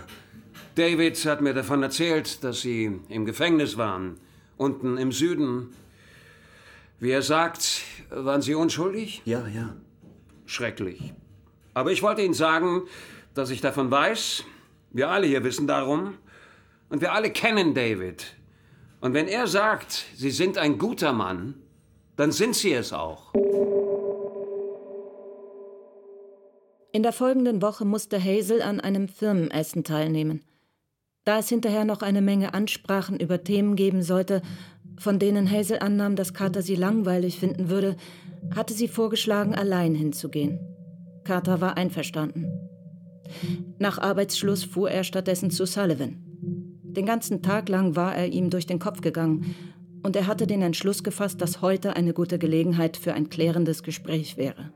[0.76, 4.18] David hat mir davon erzählt, dass Sie im Gefängnis waren.
[4.58, 5.74] Unten im Süden.
[7.00, 9.22] Wie er sagt, waren Sie unschuldig?
[9.26, 9.76] Ja, ja.
[10.46, 11.14] Schrecklich.
[11.74, 12.84] Aber ich wollte Ihnen sagen,
[13.34, 14.44] dass ich davon weiß.
[14.92, 16.18] Wir alle hier wissen darum.
[16.90, 18.36] Und wir alle kennen David.
[19.02, 21.56] Und wenn er sagt, Sie sind ein guter Mann,
[22.16, 23.34] dann sind Sie es auch.
[26.94, 30.44] In der folgenden Woche musste Hazel an einem Firmenessen teilnehmen.
[31.24, 34.42] Da es hinterher noch eine Menge Ansprachen über Themen geben sollte,
[34.98, 37.96] von denen Hazel annahm, dass Carter sie langweilig finden würde,
[38.56, 40.60] hatte sie vorgeschlagen, allein hinzugehen.
[41.24, 42.48] Carter war einverstanden.
[43.78, 46.18] Nach Arbeitsschluss fuhr er stattdessen zu Sullivan.
[46.84, 49.56] Den ganzen Tag lang war er ihm durch den Kopf gegangen,
[50.04, 54.36] und er hatte den Entschluss gefasst, dass heute eine gute Gelegenheit für ein klärendes Gespräch
[54.36, 54.74] wäre.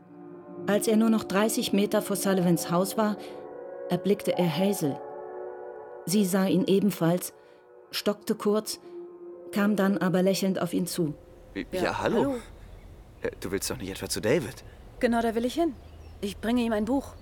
[0.67, 3.17] Als er nur noch 30 Meter vor Sullivans Haus war,
[3.89, 4.97] erblickte er Hazel.
[6.05, 7.33] Sie sah ihn ebenfalls,
[7.91, 8.79] stockte kurz,
[9.51, 11.15] kam dann aber lächelnd auf ihn zu.
[11.53, 12.17] Ja, ja hallo.
[12.17, 12.35] hallo.
[13.21, 14.63] Äh, du willst doch nicht etwa zu David?
[14.99, 15.73] Genau, da will ich hin.
[16.21, 17.13] Ich bringe ihm ein Buch.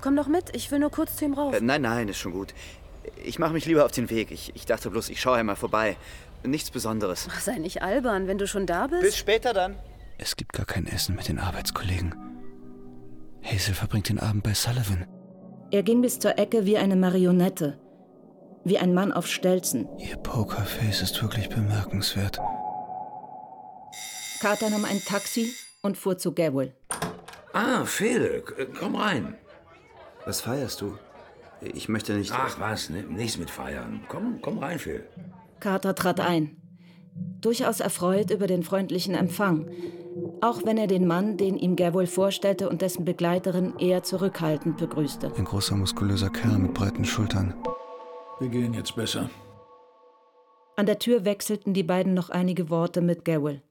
[0.00, 1.54] Komm doch mit, ich will nur kurz zu ihm rauf.
[1.54, 2.54] Äh, nein, nein, ist schon gut.
[3.24, 4.30] Ich mache mich lieber auf den Weg.
[4.30, 5.96] Ich, ich dachte bloß, ich schaue einmal vorbei.
[6.44, 7.28] Nichts Besonderes.
[7.30, 9.02] Ach, sei nicht albern, wenn du schon da bist.
[9.02, 9.76] Bis später dann.
[10.18, 12.14] Es gibt gar kein Essen mit den Arbeitskollegen.
[13.42, 15.06] Hazel verbringt den Abend bei Sullivan.
[15.70, 17.78] Er ging bis zur Ecke wie eine Marionette.
[18.66, 19.88] Wie ein Mann auf Stelzen.
[19.96, 22.40] Ihr Pokerface ist wirklich bemerkenswert.
[24.40, 25.52] Carter nahm ein Taxi
[25.82, 26.74] und fuhr zu Gabriel.
[27.52, 28.42] Ah, Phil,
[28.76, 29.36] komm rein.
[30.24, 30.98] Was feierst du?
[31.60, 32.32] Ich möchte nicht.
[32.34, 34.00] Ach was, nichts mit feiern.
[34.08, 35.06] Komm, komm rein, Phil.
[35.60, 36.56] Carter trat ein.
[37.40, 39.70] Durchaus erfreut über den freundlichen Empfang.
[40.40, 45.32] Auch wenn er den Mann, den ihm Gabriel vorstellte, und dessen Begleiterin eher zurückhaltend begrüßte.
[45.36, 47.54] Ein großer, muskulöser Kerl mit breiten Schultern.
[48.38, 49.30] Wir gehen jetzt besser.
[50.76, 53.62] An der Tür wechselten die beiden noch einige Worte mit Gabriel.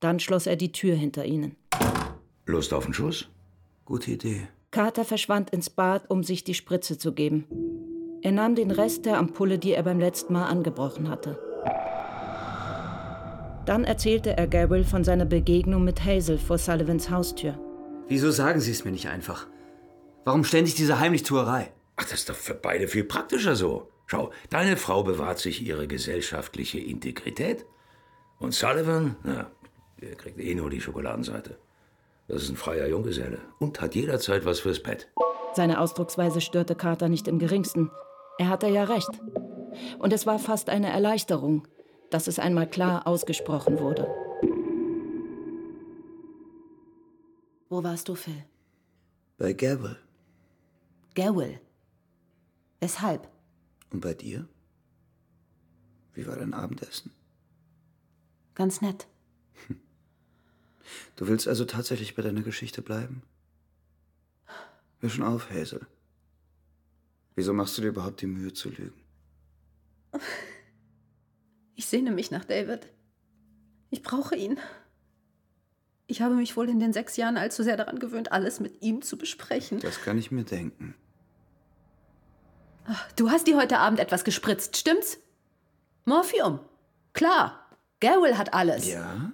[0.00, 1.56] Dann schloss er die Tür hinter ihnen.
[2.46, 3.28] Lust auf den Schuss?
[3.84, 4.48] Gute Idee.
[4.70, 7.44] Carter verschwand ins Bad, um sich die Spritze zu geben.
[8.22, 11.38] Er nahm den Rest der Ampulle, die er beim letzten Mal angebrochen hatte.
[13.66, 17.58] Dann erzählte er Gabriel von seiner Begegnung mit Hazel vor Sullivans Haustür.
[18.08, 19.46] Wieso sagen Sie es mir nicht einfach?
[20.24, 21.70] Warum ständig diese Heimlichtuerei?
[22.00, 23.90] Ach, das ist doch für beide viel praktischer so.
[24.06, 27.66] Schau, deine Frau bewahrt sich ihre gesellschaftliche Integrität.
[28.38, 29.50] Und Sullivan, na,
[30.00, 31.58] der kriegt eh nur die Schokoladenseite.
[32.26, 35.10] Das ist ein freier Junggeselle und hat jederzeit was fürs Pet.
[35.52, 37.90] Seine Ausdrucksweise störte Carter nicht im geringsten.
[38.38, 39.10] Er hatte ja recht.
[39.98, 41.68] Und es war fast eine Erleichterung,
[42.08, 44.08] dass es einmal klar ausgesprochen wurde.
[47.68, 48.42] Wo warst du, Phil?
[49.36, 49.98] Bei Gavel.
[51.14, 51.60] Gavel?
[52.80, 53.28] Weshalb?
[53.90, 54.48] Und bei dir?
[56.14, 57.12] Wie war dein Abendessen?
[58.54, 59.06] Ganz nett.
[61.16, 63.22] Du willst also tatsächlich bei deiner Geschichte bleiben?
[64.98, 65.86] Hör schon auf, Hazel.
[67.36, 69.00] Wieso machst du dir überhaupt die Mühe zu lügen?
[71.74, 72.88] Ich sehne mich nach David.
[73.90, 74.58] Ich brauche ihn.
[76.06, 79.00] Ich habe mich wohl in den sechs Jahren allzu sehr daran gewöhnt, alles mit ihm
[79.00, 79.78] zu besprechen.
[79.80, 80.94] Das kann ich mir denken.
[83.16, 85.18] Du hast dir heute Abend etwas gespritzt, stimmt's?
[86.04, 86.60] Morphium.
[87.12, 87.66] Klar.
[88.00, 88.88] Garwell hat alles.
[88.88, 89.32] Ja?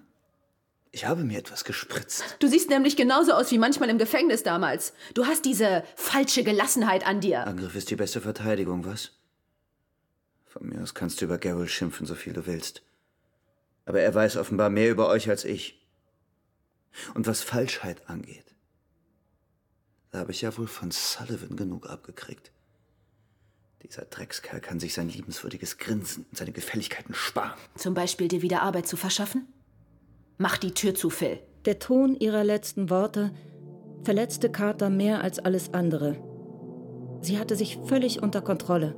[0.90, 2.24] Ich habe mir etwas gespritzt.
[2.38, 4.92] Du siehst nämlich genauso aus wie manchmal im Gefängnis damals.
[5.14, 7.46] Du hast diese falsche Gelassenheit an dir.
[7.46, 9.12] Angriff ist die beste Verteidigung, was?
[10.46, 12.82] Von mir aus kannst du über Garrel schimpfen, so viel du willst.
[13.84, 15.86] Aber er weiß offenbar mehr über euch als ich.
[17.14, 18.54] Und was Falschheit angeht,
[20.10, 22.52] da habe ich ja wohl von Sullivan genug abgekriegt.
[23.86, 27.54] Dieser Dreckskerl kann sich sein liebenswürdiges Grinsen und seine Gefälligkeiten sparen.
[27.76, 29.46] Zum Beispiel dir wieder Arbeit zu verschaffen?
[30.38, 31.38] Mach die Tür zu, Phil.
[31.66, 33.32] Der Ton ihrer letzten Worte
[34.02, 36.16] verletzte Carter mehr als alles andere.
[37.20, 38.96] Sie hatte sich völlig unter Kontrolle,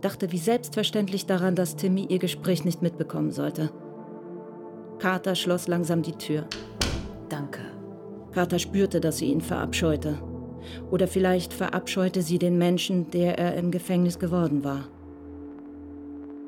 [0.00, 3.70] dachte wie selbstverständlich daran, dass Timmy ihr Gespräch nicht mitbekommen sollte.
[4.98, 6.46] Carter schloss langsam die Tür.
[7.28, 7.60] Danke.
[8.32, 10.31] Carter spürte, dass sie ihn verabscheute.
[10.90, 14.88] Oder vielleicht verabscheute sie den Menschen, der er im Gefängnis geworden war.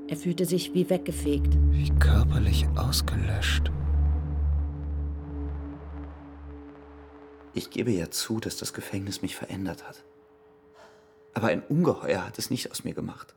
[0.09, 1.57] Er fühlte sich wie weggefegt.
[1.71, 3.71] Wie körperlich ausgelöscht.
[7.55, 10.05] Ich gebe ja zu, dass das Gefängnis mich verändert hat.
[11.33, 13.35] Aber ein Ungeheuer hat es nicht aus mir gemacht.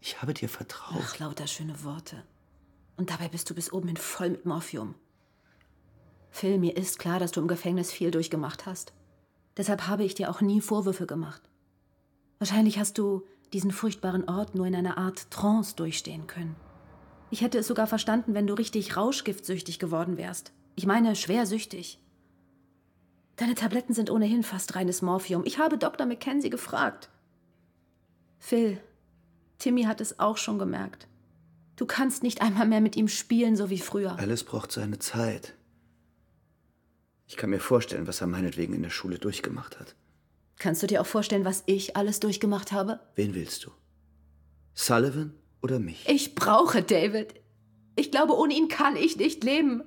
[0.00, 1.02] Ich habe dir vertraut.
[1.02, 2.22] Ach, lauter schöne Worte.
[2.96, 4.94] Und dabei bist du bis oben hin voll mit Morphium.
[6.30, 8.92] Phil, mir ist klar, dass du im Gefängnis viel durchgemacht hast.
[9.56, 11.42] Deshalb habe ich dir auch nie Vorwürfe gemacht.
[12.38, 16.54] Wahrscheinlich hast du diesen furchtbaren Ort nur in einer Art Trance durchstehen können.
[17.30, 20.52] Ich hätte es sogar verstanden, wenn du richtig rauschgiftsüchtig geworden wärst.
[20.76, 21.98] Ich meine, schwer süchtig.
[23.36, 25.42] Deine Tabletten sind ohnehin fast reines Morphium.
[25.44, 26.06] Ich habe Dr.
[26.06, 27.08] Mackenzie gefragt.
[28.38, 28.80] Phil,
[29.58, 31.08] Timmy hat es auch schon gemerkt.
[31.76, 34.18] Du kannst nicht einmal mehr mit ihm spielen, so wie früher.
[34.18, 35.54] Alles braucht seine Zeit.
[37.28, 39.94] Ich kann mir vorstellen, was er meinetwegen in der Schule durchgemacht hat.
[40.58, 43.00] Kannst du dir auch vorstellen, was ich alles durchgemacht habe?
[43.14, 43.70] Wen willst du?
[44.74, 46.08] Sullivan oder mich?
[46.08, 47.34] Ich brauche David.
[47.96, 49.82] Ich glaube, ohne ihn kann ich nicht leben.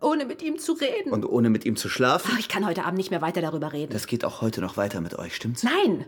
[0.00, 1.12] Ohne mit ihm zu reden.
[1.12, 2.30] Und ohne mit ihm zu schlafen?
[2.34, 3.92] Ach, ich kann heute Abend nicht mehr weiter darüber reden.
[3.92, 5.62] Das geht auch heute noch weiter mit euch, stimmt's?
[5.62, 6.06] Nein!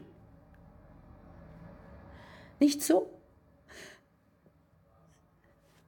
[2.61, 3.11] Nicht so?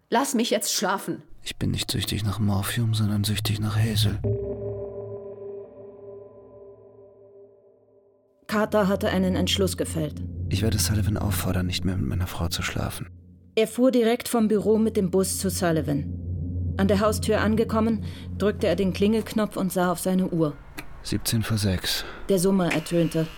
[0.08, 1.22] Lass mich jetzt schlafen.
[1.42, 4.18] Ich bin nicht süchtig nach Morphium, sondern süchtig nach Hazel.
[8.50, 10.16] Carter hatte einen Entschluss gefällt.
[10.48, 13.08] Ich werde Sullivan auffordern, nicht mehr mit meiner Frau zu schlafen.
[13.54, 16.74] Er fuhr direkt vom Büro mit dem Bus zu Sullivan.
[16.76, 18.04] An der Haustür angekommen,
[18.38, 20.56] drückte er den Klingelknopf und sah auf seine Uhr.
[21.04, 22.04] 17 vor 6.
[22.28, 23.28] Der Summer ertönte.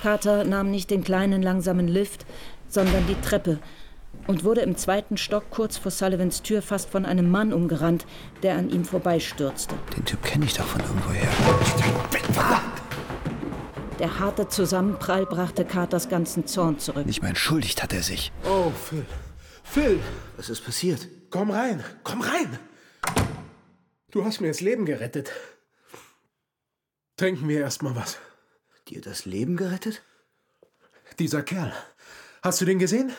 [0.00, 2.24] Carter nahm nicht den kleinen, langsamen Lift,
[2.66, 3.58] sondern die Treppe
[4.26, 8.06] und wurde im zweiten Stock kurz vor Sullivans Tür fast von einem Mann umgerannt,
[8.42, 9.74] der an ihm vorbeistürzte.
[9.94, 11.28] Den Typ kenne ich doch von irgendwoher.
[14.00, 17.04] Der harte Zusammenprall brachte Carters ganzen Zorn zurück.
[17.04, 18.32] Nicht mal entschuldigt hat er sich.
[18.44, 19.04] Oh, Phil.
[19.62, 20.00] Phil!
[20.38, 21.06] Was ist passiert?
[21.28, 22.58] Komm rein, komm rein!
[24.10, 25.30] Du hast mir das Leben gerettet.
[27.18, 28.16] Trinken wir erst mal was.
[28.88, 30.02] Dir das Leben gerettet?
[31.18, 31.74] Dieser Kerl.
[32.42, 33.12] Hast du den gesehen?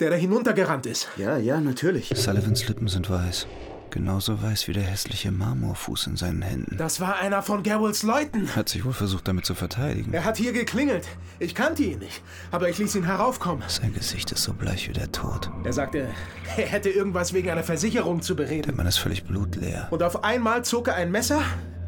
[0.00, 1.08] Der da hinuntergerannt ist.
[1.16, 2.12] Ja, ja, natürlich.
[2.14, 3.46] Sullivans Lippen sind weiß.
[3.94, 6.76] Genauso weiß wie der hässliche Marmorfuß in seinen Händen.
[6.76, 8.48] Das war einer von Garwells Leuten.
[8.56, 10.12] Hat sich wohl versucht, damit zu verteidigen.
[10.12, 11.06] Er hat hier geklingelt.
[11.38, 13.62] Ich kannte ihn nicht, aber ich ließ ihn heraufkommen.
[13.68, 15.48] Sein Gesicht ist so bleich wie der Tod.
[15.62, 16.08] Er sagte,
[16.56, 18.62] er hätte irgendwas wegen einer Versicherung zu bereden.
[18.62, 19.86] Der Mann ist völlig blutleer.
[19.92, 21.40] Und auf einmal zog er ein Messer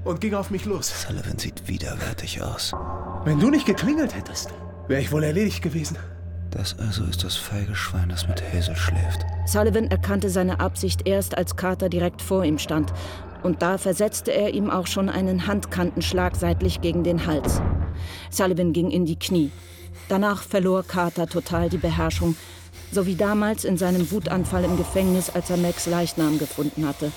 [0.05, 1.03] und ging auf mich los.
[1.09, 2.73] Sullivan sieht widerwärtig aus.
[3.25, 4.55] Wenn du nicht geklingelt hättest,
[4.87, 5.97] wäre ich wohl erledigt gewesen.
[6.57, 9.27] Das also ist das feige Schwein, das mit Hazel schläft.
[9.45, 12.95] Sullivan erkannte seine Absicht erst, als Carter direkt vor ihm stand.
[13.43, 17.61] Und da versetzte er ihm auch schon einen Handkantenschlag seitlich gegen den Hals.
[18.31, 19.53] Sullivan ging in die Knie.
[20.09, 22.37] Danach verlor Carter total die Beherrschung,
[22.91, 27.13] so wie damals in seinem Wutanfall im Gefängnis, als er Max Leichnam gefunden hatte.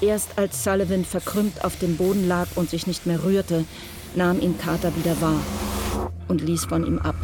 [0.00, 3.64] Erst als Sullivan verkrümmt auf dem Boden lag und sich nicht mehr rührte,
[4.16, 5.40] nahm ihn Carter wieder wahr
[6.26, 7.14] und ließ von ihm ab.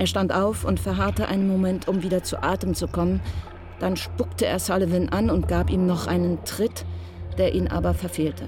[0.00, 3.20] Er stand auf und verharrte einen Moment, um wieder zu Atem zu kommen.
[3.80, 6.86] Dann spuckte er Sullivan an und gab ihm noch einen Tritt,
[7.36, 8.44] der ihn aber verfehlte.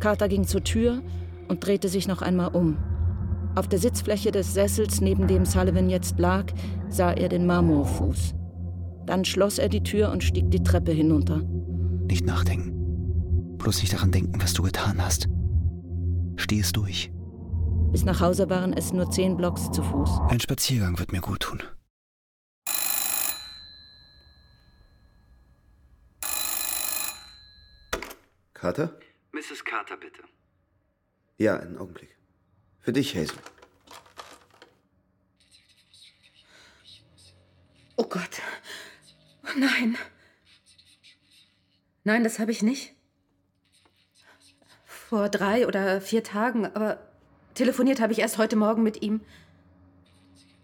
[0.00, 1.02] Carter ging zur Tür
[1.46, 2.78] und drehte sich noch einmal um.
[3.54, 6.46] Auf der Sitzfläche des Sessels, neben dem Sullivan jetzt lag,
[6.88, 8.34] sah er den Marmorfuß.
[9.06, 11.42] Dann schloss er die Tür und stieg die Treppe hinunter.
[12.08, 13.56] Nicht nachdenken.
[13.56, 15.28] Bloß nicht daran denken, was du getan hast.
[16.34, 17.12] Steh es durch.
[17.92, 20.20] Bis nach Hause waren es nur zehn Blocks zu Fuß.
[20.28, 21.60] Ein Spaziergang wird mir gut tun.
[28.54, 28.96] Carter?
[29.32, 29.64] Mrs.
[29.64, 30.22] Carter, bitte.
[31.36, 32.16] Ja, einen Augenblick.
[32.78, 33.38] Für dich, Hazel.
[37.96, 38.40] Oh Gott.
[39.42, 39.96] Oh nein.
[42.04, 42.94] Nein, das habe ich nicht.
[44.84, 47.09] Vor drei oder vier Tagen, aber
[47.60, 49.20] telefoniert habe ich erst heute Morgen mit ihm.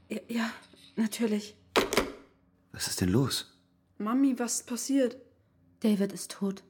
[0.09, 0.51] Ja, ja,
[0.97, 1.55] natürlich.
[2.72, 3.55] Was ist denn los?
[3.99, 5.18] Mami, was ist passiert?
[5.80, 6.64] David ist tot.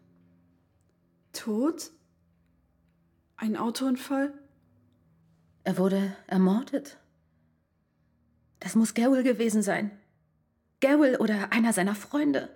[1.32, 1.92] Tot?
[3.36, 4.34] Ein Autounfall?
[5.62, 6.98] Er wurde ermordet.
[8.58, 9.92] Das muss Garwell gewesen sein.
[10.80, 12.48] Garwell oder einer seiner Freunde.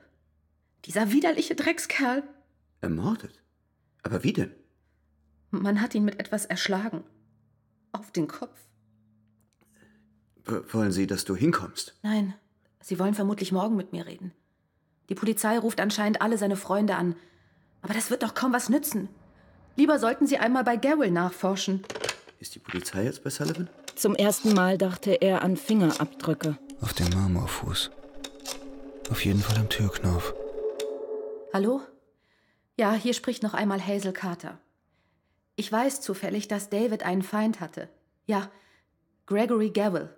[0.87, 2.25] Dieser widerliche Dreckskerl.
[2.81, 3.41] Ermordet?
[4.03, 4.53] Aber wie denn?
[5.53, 7.05] Man hat ihn mit etwas erschlagen.
[7.93, 8.57] Auf den Kopf.
[10.45, 11.95] W wollen Sie, dass du hinkommst?
[12.03, 12.35] Nein,
[12.81, 14.33] Sie wollen vermutlich morgen mit mir reden.
[15.09, 17.17] Die Polizei ruft anscheinend alle seine Freunde an.
[17.83, 19.09] Aber das wird doch kaum was nützen.
[19.77, 21.83] Lieber sollten Sie einmal bei Garwell nachforschen.
[22.39, 23.69] Ist die Polizei jetzt bei Sullivan?
[23.97, 26.57] Zum ersten Mal dachte er an Fingerabdrücke.
[26.81, 27.91] Auf dem Marmorfuß.
[29.11, 30.35] Auf jeden Fall am Türknauf.
[31.53, 31.83] Hallo?
[32.79, 34.59] Ja, hier spricht noch einmal Hazel Carter.
[35.57, 37.89] Ich weiß zufällig, dass David einen Feind hatte.
[38.27, 38.51] Ja,
[39.27, 40.11] Gregory Gavil.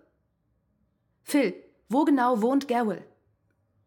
[1.23, 1.55] Phil,
[1.89, 3.03] wo genau wohnt Gavil?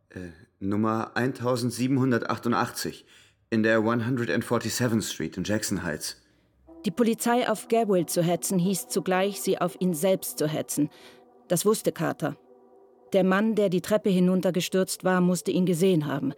[0.09, 0.29] Äh,
[0.59, 3.05] Nummer 1788
[3.49, 6.21] in der 147th Street in Jackson Heights.
[6.85, 10.89] Die Polizei auf Gabriel zu hetzen, hieß zugleich, sie auf ihn selbst zu hetzen.
[11.47, 12.37] Das wusste Carter.
[13.13, 16.33] Der Mann, der die Treppe hinuntergestürzt war, musste ihn gesehen haben.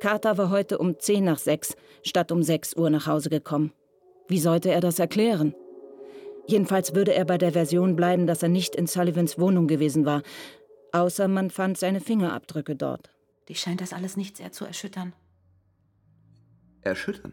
[0.00, 3.72] Carter war heute um 10 nach 6 statt um 6 Uhr nach Hause gekommen.
[4.28, 5.54] Wie sollte er das erklären?
[6.46, 10.22] Jedenfalls würde er bei der Version bleiben, dass er nicht in Sullivans Wohnung gewesen war,
[10.92, 13.10] außer man fand seine Fingerabdrücke dort.
[13.48, 15.12] Dich scheint das alles nicht sehr zu erschüttern.
[16.80, 17.32] Erschüttern?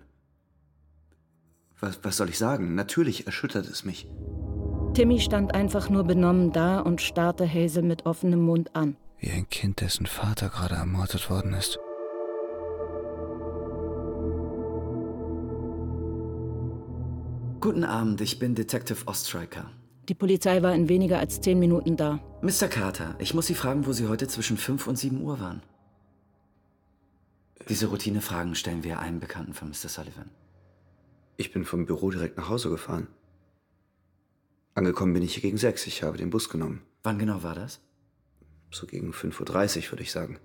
[1.80, 2.76] Was, was soll ich sagen?
[2.76, 4.08] Natürlich erschüttert es mich.
[4.94, 8.98] Timmy stand einfach nur benommen da und starrte Hazel mit offenem Mund an.
[9.20, 11.80] Wie ein Kind, dessen Vater gerade ermordet worden ist.
[17.62, 19.70] Guten Abend, ich bin Detective Ostreicher.
[20.08, 22.22] Die Polizei war in weniger als zehn Minuten da.
[22.42, 22.70] Mr.
[22.70, 25.62] Carter, ich muss Sie fragen, wo Sie heute zwischen 5 und 7 Uhr waren.
[27.68, 29.90] Diese Routinefragen stellen wir einem Bekannten von Mr.
[29.90, 30.32] Sullivan.
[31.36, 33.08] Ich bin vom Büro direkt nach Hause gefahren.
[34.74, 35.86] Angekommen bin ich hier gegen sechs.
[35.86, 36.82] Ich habe den Bus genommen.
[37.04, 37.82] Wann genau war das?
[38.72, 40.40] So gegen 5.30 Uhr, würde ich sagen.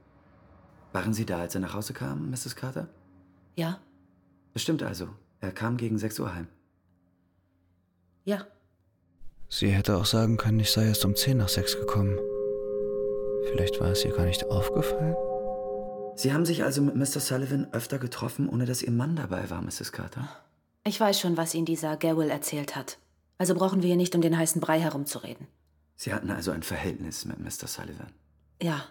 [0.93, 2.57] Waren Sie da, als er nach Hause kam, Mrs.
[2.57, 2.89] Carter?
[3.55, 3.81] Ja.
[4.53, 5.11] Das stimmt also.
[5.41, 6.49] Er kam gegen 6 Uhr heim.
[8.25, 8.47] Ja.
[9.49, 12.19] Sie hätte auch sagen können, ich sei erst um 10 nach 6 gekommen.
[13.51, 15.15] Vielleicht war es ihr gar nicht aufgefallen?
[16.17, 17.21] Sie haben sich also mit Mr.
[17.21, 19.93] Sullivan öfter getroffen, ohne dass Ihr Mann dabei war, Mrs.
[19.93, 20.29] Carter?
[20.85, 22.99] Ich weiß schon, was Ihnen dieser Garwell erzählt hat.
[23.37, 25.47] Also brauchen wir hier nicht um den heißen Brei herumzureden.
[25.97, 27.67] Sie hatten also ein Verhältnis mit Mr.
[27.67, 28.13] Sullivan?
[28.63, 28.85] Ja.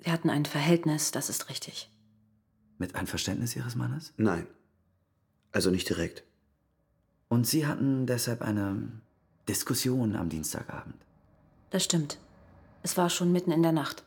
[0.00, 1.90] Wir hatten ein Verhältnis, das ist richtig.
[2.78, 4.12] Mit Einverständnis Ihres Mannes?
[4.16, 4.46] Nein.
[5.52, 6.24] Also nicht direkt.
[7.34, 8.92] Und Sie hatten deshalb eine
[9.48, 10.94] Diskussion am Dienstagabend?
[11.70, 12.20] Das stimmt.
[12.84, 14.04] Es war schon mitten in der Nacht.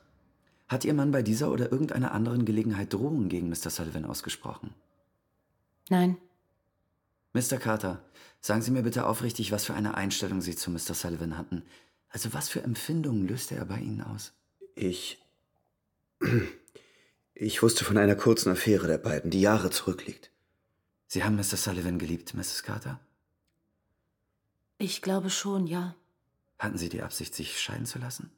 [0.70, 3.70] Hat Ihr Mann bei dieser oder irgendeiner anderen Gelegenheit Drohungen gegen Mr.
[3.70, 4.74] Sullivan ausgesprochen?
[5.90, 6.16] Nein.
[7.34, 7.58] Mr.
[7.58, 8.02] Carter,
[8.40, 10.94] sagen Sie mir bitte aufrichtig, was für eine Einstellung Sie zu Mr.
[10.94, 11.64] Sullivan hatten.
[12.08, 14.32] Also was für Empfindungen löste er bei Ihnen aus?
[14.74, 15.22] Ich.
[17.40, 20.32] Ich wusste von einer kurzen Affäre der beiden, die Jahre zurückliegt.
[21.06, 21.56] Sie haben Mr.
[21.56, 22.64] Sullivan geliebt, Mrs.
[22.64, 23.00] Carter?
[24.78, 25.96] Ich glaube schon, ja.
[26.60, 28.32] Hatten Sie die Absicht, sich scheiden zu lassen?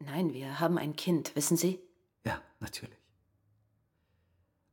[0.00, 1.78] Nein, wir haben ein Kind, wissen Sie?
[2.24, 2.96] Ja, natürlich.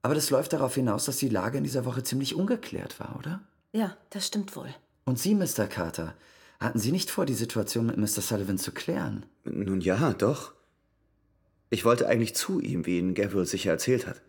[0.02, 3.42] Aber das läuft darauf hinaus, dass die Lage in dieser Woche ziemlich ungeklärt war, oder?
[3.74, 4.74] Ja, das stimmt wohl.
[5.06, 5.68] Und Sie, Mr.
[5.68, 6.16] Carter,
[6.60, 8.22] hatten Sie nicht vor, die Situation mit Mr.
[8.22, 9.26] Sullivan zu klären?
[9.44, 10.54] Nun ja, doch.
[11.70, 14.22] Ich wollte eigentlich zu ihm, wie ihn Gabriel sicher erzählt hat.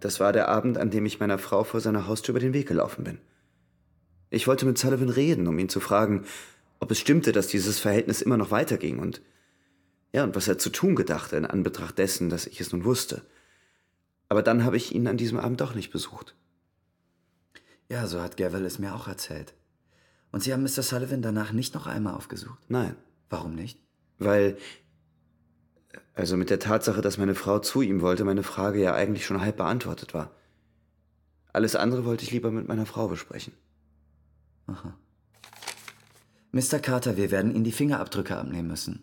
[0.00, 2.66] Das war der Abend, an dem ich meiner Frau vor seiner Haustür über den Weg
[2.66, 3.18] gelaufen bin.
[4.32, 6.24] Ich wollte mit Sullivan reden, um ihn zu fragen,
[6.80, 9.20] ob es stimmte, dass dieses Verhältnis immer noch weiterging und
[10.14, 13.22] ja, und was er zu tun gedachte in Anbetracht dessen, dass ich es nun wusste.
[14.28, 16.34] Aber dann habe ich ihn an diesem Abend doch nicht besucht.
[17.90, 19.54] Ja, so hat Gavel es mir auch erzählt.
[20.30, 20.82] Und Sie haben Mr.
[20.82, 22.58] Sullivan danach nicht noch einmal aufgesucht?
[22.68, 22.96] Nein.
[23.28, 23.78] Warum nicht?
[24.18, 24.56] Weil,
[26.14, 29.42] also mit der Tatsache, dass meine Frau zu ihm wollte, meine Frage ja eigentlich schon
[29.42, 30.30] halb beantwortet war.
[31.52, 33.52] Alles andere wollte ich lieber mit meiner Frau besprechen.
[34.66, 34.94] Aha.
[36.52, 36.78] Mr.
[36.80, 39.00] Carter, wir werden Ihnen die Fingerabdrücke abnehmen müssen.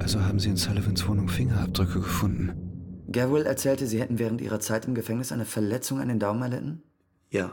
[0.00, 3.06] Also haben Sie in Sullivans Wohnung Fingerabdrücke gefunden?
[3.12, 6.82] Garwell erzählte, Sie hätten während Ihrer Zeit im Gefängnis eine Verletzung an den Daumen erlitten?
[7.30, 7.52] Ja.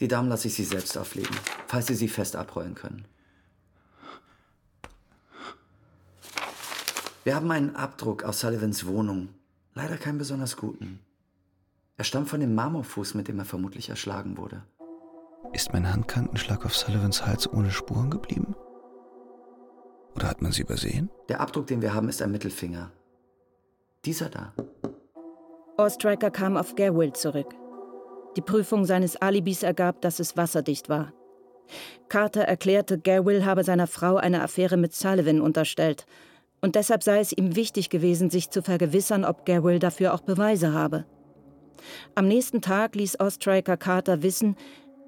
[0.00, 1.34] Die Daumen lasse ich Sie selbst auflegen,
[1.66, 3.06] falls Sie sie fest abrollen können.
[7.24, 9.28] Wir haben einen Abdruck aus Sullivans Wohnung.
[9.74, 10.98] Leider keinen besonders guten.
[11.96, 14.64] Er stammt von dem Marmorfuß, mit dem er vermutlich erschlagen wurde.
[15.52, 18.54] Ist mein Handkantenschlag auf Sullivans Hals ohne Spuren geblieben?
[20.14, 21.10] Oder hat man sie übersehen?
[21.28, 22.90] Der Abdruck, den wir haben, ist ein Mittelfinger.
[24.04, 24.54] Dieser da.
[25.76, 27.54] Ostriker kam auf Gerwill zurück.
[28.36, 31.12] Die Prüfung seines Alibis ergab, dass es wasserdicht war.
[32.08, 36.06] Carter erklärte, Gerwill habe seiner Frau eine Affäre mit Sullivan unterstellt.
[36.62, 40.72] Und deshalb sei es ihm wichtig gewesen, sich zu vergewissern, ob Gerwill dafür auch Beweise
[40.72, 41.04] habe.
[42.14, 44.56] Am nächsten Tag ließ Ostriker Carter wissen,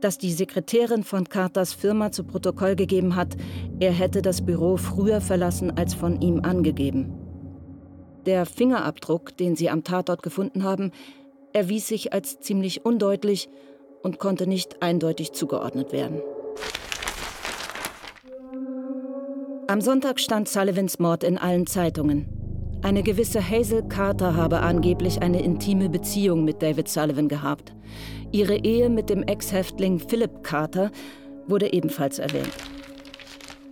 [0.04, 3.38] dass die Sekretärin von Carters Firma zu Protokoll gegeben hat,
[3.80, 7.10] er hätte das Büro früher verlassen als von ihm angegeben.
[8.26, 10.92] Der Fingerabdruck, den sie am Tatort gefunden haben,
[11.54, 13.48] erwies sich als ziemlich undeutlich
[14.02, 16.20] und konnte nicht eindeutig zugeordnet werden.
[19.68, 22.43] Am Sonntag stand Sullivans Mord in allen Zeitungen.
[22.84, 27.72] Eine gewisse Hazel Carter habe angeblich eine intime Beziehung mit David Sullivan gehabt.
[28.30, 30.92] Ihre Ehe mit dem Ex-Häftling Philip Carter
[31.46, 32.52] wurde ebenfalls erwähnt.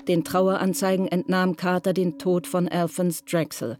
[0.08, 3.76] Den Traueranzeigen entnahm Carter den Tod von Alphonse Drexel,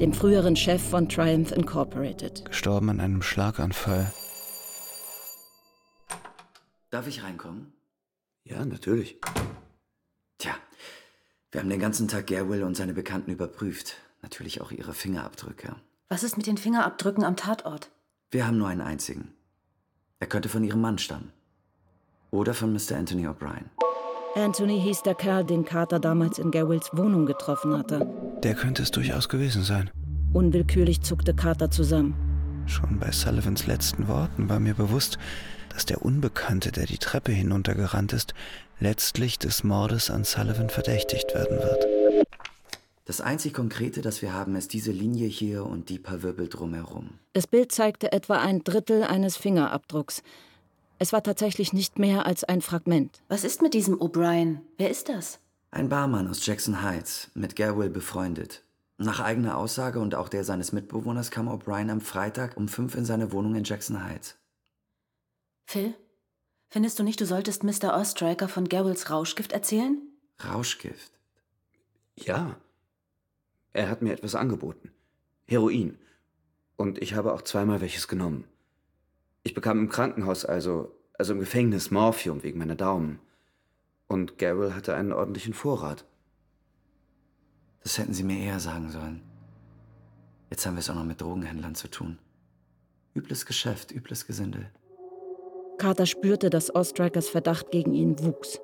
[0.00, 2.44] dem früheren Chef von Triumph Incorporated.
[2.46, 4.12] Gestorben an einem Schlaganfall.
[6.90, 7.72] Darf ich reinkommen?
[8.42, 9.20] Ja, natürlich.
[10.38, 10.56] Tja,
[11.52, 13.98] wir haben den ganzen Tag Gerwill und seine Bekannten überprüft.
[14.24, 15.76] Natürlich auch ihre Fingerabdrücke.
[16.08, 17.90] Was ist mit den Fingerabdrücken am Tatort?
[18.30, 19.34] Wir haben nur einen einzigen.
[20.18, 21.30] Er könnte von ihrem Mann stammen.
[22.30, 22.96] Oder von Mr.
[22.96, 23.66] Anthony O'Brien.
[24.34, 28.08] Anthony hieß der Kerl, den Carter damals in Gerwills Wohnung getroffen hatte.
[28.42, 29.90] Der könnte es durchaus gewesen sein.
[30.32, 32.14] Unwillkürlich zuckte Carter zusammen.
[32.64, 35.18] Schon bei Sullivans letzten Worten war mir bewusst,
[35.68, 38.32] dass der Unbekannte, der die Treppe hinuntergerannt ist,
[38.80, 41.86] letztlich des Mordes an Sullivan verdächtigt werden wird.
[43.06, 47.10] Das einzig Konkrete, das wir haben, ist diese Linie hier und die paar Wirbel drumherum.
[47.34, 50.22] Das Bild zeigte etwa ein Drittel eines Fingerabdrucks.
[50.98, 53.20] Es war tatsächlich nicht mehr als ein Fragment.
[53.28, 54.60] Was ist mit diesem O'Brien?
[54.78, 55.38] Wer ist das?
[55.70, 58.62] Ein Barmann aus Jackson Heights, mit Gerwill befreundet.
[58.96, 63.04] Nach eigener Aussage und auch der seines Mitbewohners kam O'Brien am Freitag um fünf in
[63.04, 64.38] seine Wohnung in Jackson Heights.
[65.66, 65.94] Phil,
[66.70, 67.94] findest du nicht, du solltest Mr.
[67.98, 70.00] Ostriker von Gerwills Rauschgift erzählen?
[70.42, 71.12] Rauschgift?
[72.16, 72.56] Ja.
[73.74, 74.92] Er hat mir etwas angeboten.
[75.46, 75.98] Heroin.
[76.76, 78.44] Und ich habe auch zweimal welches genommen.
[79.42, 83.18] Ich bekam im Krankenhaus, also, also im Gefängnis, Morphium wegen meiner Daumen.
[84.06, 86.06] Und Garrel hatte einen ordentlichen Vorrat.
[87.82, 89.22] Das hätten Sie mir eher sagen sollen.
[90.50, 92.18] Jetzt haben wir es auch noch mit Drogenhändlern zu tun.
[93.14, 94.70] Übles Geschäft, übles Gesindel.
[95.78, 98.60] Carter spürte, dass Ostrikers Verdacht gegen ihn wuchs,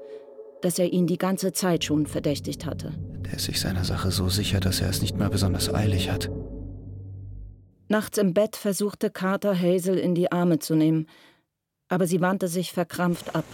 [0.62, 2.92] dass er ihn die ganze Zeit schon verdächtigt hatte.
[3.30, 6.28] Der ist sich seiner Sache so sicher, dass er es nicht mal besonders eilig hat.
[7.88, 11.06] Nachts im Bett versuchte Carter Hazel in die Arme zu nehmen,
[11.88, 13.44] aber sie wandte sich verkrampft ab.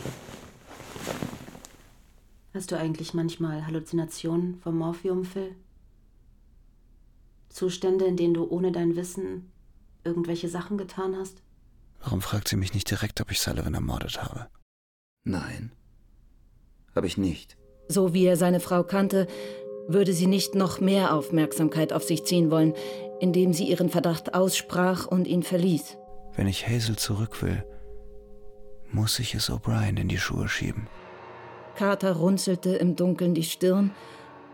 [2.54, 5.54] Hast du eigentlich manchmal Halluzinationen vom Morphium, Phil?
[7.50, 9.52] Zustände, in denen du ohne dein Wissen
[10.04, 11.42] irgendwelche Sachen getan hast?
[12.00, 14.46] Warum fragt sie mich nicht direkt, ob ich Sullivan ermordet habe?
[15.24, 15.72] Nein,
[16.94, 17.58] habe ich nicht.
[17.88, 19.26] So wie er seine Frau kannte,
[19.88, 22.74] würde sie nicht noch mehr Aufmerksamkeit auf sich ziehen wollen,
[23.20, 25.96] indem sie ihren Verdacht aussprach und ihn verließ.
[26.34, 27.64] Wenn ich Hazel zurück will,
[28.90, 30.86] muss ich es O'Brien in die Schuhe schieben.
[31.76, 33.90] Carter runzelte im Dunkeln die Stirn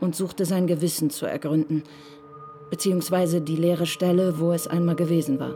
[0.00, 1.84] und suchte sein Gewissen zu ergründen,
[2.70, 5.54] beziehungsweise die leere Stelle, wo es einmal gewesen war.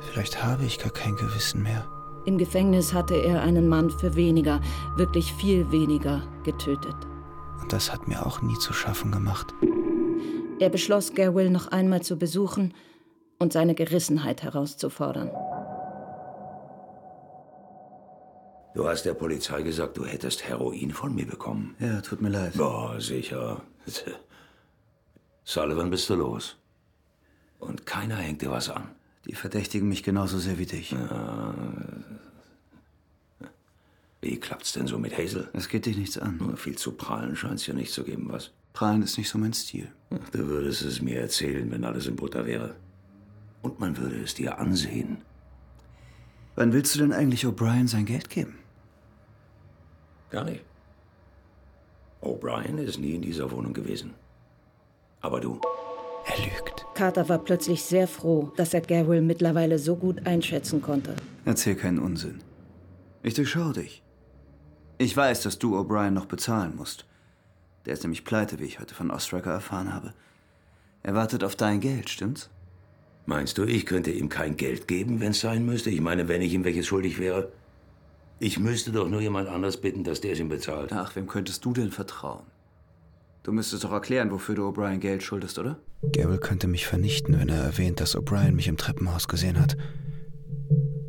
[0.00, 1.86] Vielleicht habe ich gar kein Gewissen mehr.
[2.24, 4.60] Im Gefängnis hatte er einen Mann für weniger,
[4.96, 6.96] wirklich viel weniger, getötet.
[7.60, 9.52] Und das hat mir auch nie zu schaffen gemacht.
[10.58, 12.74] Er beschloss, Gerwill noch einmal zu besuchen
[13.38, 15.30] und seine Gerissenheit herauszufordern.
[18.74, 21.74] Du hast der Polizei gesagt, du hättest Heroin von mir bekommen.
[21.78, 22.54] Ja, tut mir leid.
[22.56, 23.62] Boah, sicher.
[25.44, 26.56] Sullivan bist du los.
[27.58, 28.88] Und keiner hängt dir was an.
[29.26, 30.90] Die verdächtigen mich genauso sehr wie dich.
[30.90, 31.54] Ja.
[34.26, 35.48] Wie klappt's denn so mit Hazel?
[35.52, 36.38] Es geht dich nichts an.
[36.38, 38.50] Nur viel zu prahlen scheint's ja nicht zu geben, was?
[38.72, 39.86] Prahlen ist nicht so mein Stil.
[40.32, 42.74] Du würdest es mir erzählen, wenn alles in Butter wäre.
[43.62, 45.18] Und man würde es dir ansehen.
[46.56, 48.58] Wann willst du denn eigentlich O'Brien sein Geld geben?
[50.30, 50.64] Gar nicht.
[52.20, 54.14] O'Brien ist nie in dieser Wohnung gewesen.
[55.20, 55.60] Aber du.
[56.26, 56.84] Er lügt.
[56.94, 61.14] Carter war plötzlich sehr froh, dass er Garwell mittlerweile so gut einschätzen konnte.
[61.44, 62.40] Erzähl keinen Unsinn.
[63.22, 64.02] Ich durchschaue dich.
[64.98, 67.04] Ich weiß, dass du O'Brien noch bezahlen musst.
[67.84, 70.14] Der ist nämlich pleite, wie ich heute von Ostraker erfahren habe.
[71.02, 72.48] Er wartet auf dein Geld, stimmt's?
[73.26, 75.90] Meinst du, ich könnte ihm kein Geld geben, wenn's sein müsste?
[75.90, 77.52] Ich meine, wenn ich ihm welches schuldig wäre?
[78.38, 80.92] Ich müsste doch nur jemand anders bitten, dass der es ihm bezahlt.
[80.92, 82.44] Ach, wem könntest du denn vertrauen?
[83.42, 85.78] Du müsstest doch erklären, wofür du O'Brien Geld schuldest, oder?
[86.12, 89.76] Garrel könnte mich vernichten, wenn er erwähnt, dass O'Brien mich im Treppenhaus gesehen hat.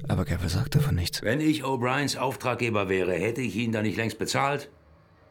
[0.07, 1.21] Aber Garrel sagt davon nichts.
[1.21, 4.69] Wenn ich O'Briens Auftraggeber wäre, hätte ich ihn da nicht längst bezahlt?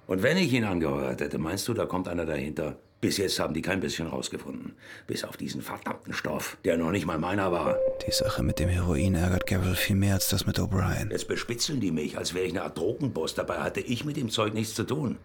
[0.07, 2.77] Und wenn ich ihn angeheuert hätte, meinst du, da kommt einer dahinter?
[3.01, 4.75] Bis jetzt haben die kein bisschen rausgefunden.
[5.07, 7.77] Bis auf diesen verdammten Stoff, der noch nicht mal meiner war.
[8.07, 11.11] Die Sache mit dem Heroin ärgert Garrel viel mehr als das mit O'Brien.
[11.11, 13.35] Jetzt bespitzeln die mich, als wäre ich eine Art Drogenboss.
[13.35, 15.19] Dabei hatte ich mit dem Zeug nichts zu tun.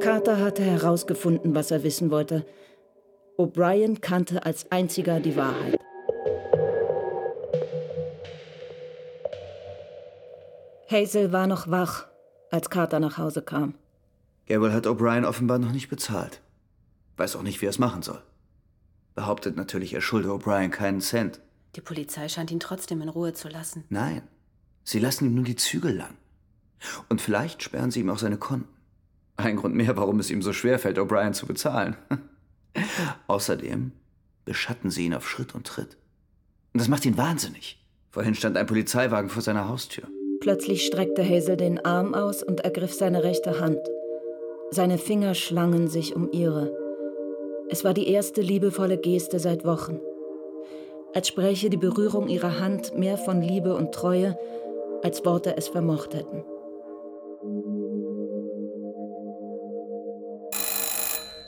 [0.00, 2.46] Carter hatte herausgefunden, was er wissen wollte.
[3.36, 5.78] O'Brien kannte als einziger die Wahrheit.
[10.90, 12.06] Hazel war noch wach,
[12.50, 13.74] als Carter nach Hause kam.
[14.46, 16.40] Gabriel hat O'Brien offenbar noch nicht bezahlt.
[17.18, 18.22] Weiß auch nicht, wie er es machen soll.
[19.14, 21.40] Behauptet natürlich, er schulde O'Brien keinen Cent.
[21.76, 23.84] Die Polizei scheint ihn trotzdem in Ruhe zu lassen.
[23.90, 24.22] Nein,
[24.82, 26.16] sie lassen ihm nur die Zügel lang.
[27.10, 28.74] Und vielleicht sperren sie ihm auch seine Konten.
[29.36, 31.96] Ein Grund mehr, warum es ihm so schwer fällt, O'Brien zu bezahlen.
[33.26, 33.92] Außerdem
[34.46, 35.98] beschatten sie ihn auf Schritt und Tritt.
[36.72, 37.84] Und das macht ihn wahnsinnig.
[38.10, 40.08] Vorhin stand ein Polizeiwagen vor seiner Haustür.
[40.48, 43.86] Plötzlich streckte Hazel den Arm aus und ergriff seine rechte Hand.
[44.70, 46.74] Seine Finger schlangen sich um ihre.
[47.68, 50.00] Es war die erste liebevolle Geste seit Wochen.
[51.12, 54.38] Als spräche die Berührung ihrer Hand mehr von Liebe und Treue,
[55.02, 56.42] als Worte es vermocht hätten.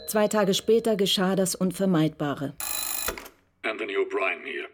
[0.09, 2.53] Zwei Tage später geschah das Unvermeidbare.
[3.63, 4.67] Anthony O'Brien hier.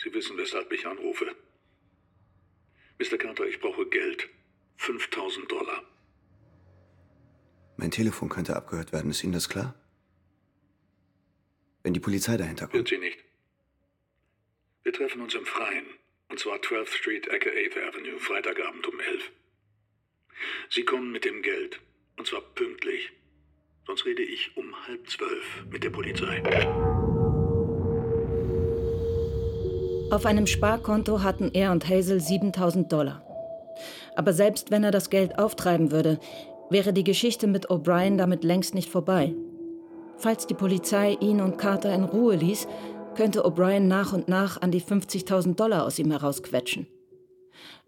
[0.00, 1.26] Sie wissen, weshalb ich anrufe.
[3.02, 3.18] Mr.
[3.18, 4.28] Carter, ich brauche Geld.
[4.76, 5.82] 5000 Dollar.
[7.76, 9.74] Mein Telefon könnte abgehört werden, ist Ihnen das klar?
[11.82, 12.74] Wenn die Polizei dahinter kommt.
[12.74, 13.18] Wird sie nicht.
[14.84, 15.86] Wir treffen uns im Freien.
[16.28, 19.32] Und zwar 12th Street, Ecke 8th Avenue, Freitagabend um 11.
[20.70, 21.80] Sie kommen mit dem Geld.
[22.16, 23.10] Und zwar pünktlich.
[23.84, 26.40] Sonst rede ich um halb zwölf mit der Polizei.
[30.12, 33.22] Auf einem Sparkonto hatten er und Hazel 7000 Dollar.
[34.14, 36.20] Aber selbst wenn er das Geld auftreiben würde,
[36.68, 39.34] wäre die Geschichte mit O'Brien damit längst nicht vorbei.
[40.18, 42.68] Falls die Polizei ihn und Carter in Ruhe ließ,
[43.14, 46.86] könnte O'Brien nach und nach an die 50.000 Dollar aus ihm herausquetschen.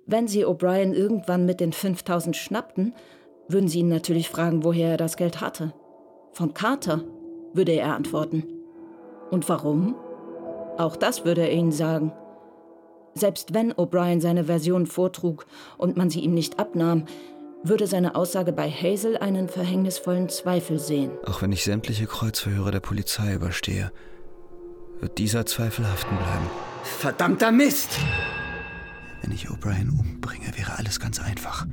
[0.06, 2.94] Wenn sie O'Brien irgendwann mit den 5000 schnappten,
[3.48, 5.74] würden sie ihn natürlich fragen, woher er das Geld hatte.
[6.32, 7.04] Von Carter,
[7.52, 8.44] würde er antworten.
[9.30, 9.94] Und warum?
[10.78, 12.12] Auch das würde er ihnen sagen.
[13.14, 15.46] Selbst wenn O'Brien seine Version vortrug
[15.78, 17.04] und man sie ihm nicht abnahm,
[17.62, 21.12] würde seine Aussage bei Hazel einen verhängnisvollen Zweifel sehen.
[21.26, 23.90] Auch wenn ich sämtliche Kreuzverhöre der Polizei überstehe,
[25.00, 26.50] wird dieser Zweifel haften bleiben.
[26.82, 27.90] Verdammter Mist!
[29.22, 31.66] Wenn ich O'Brien umbringe, wäre alles ganz einfach.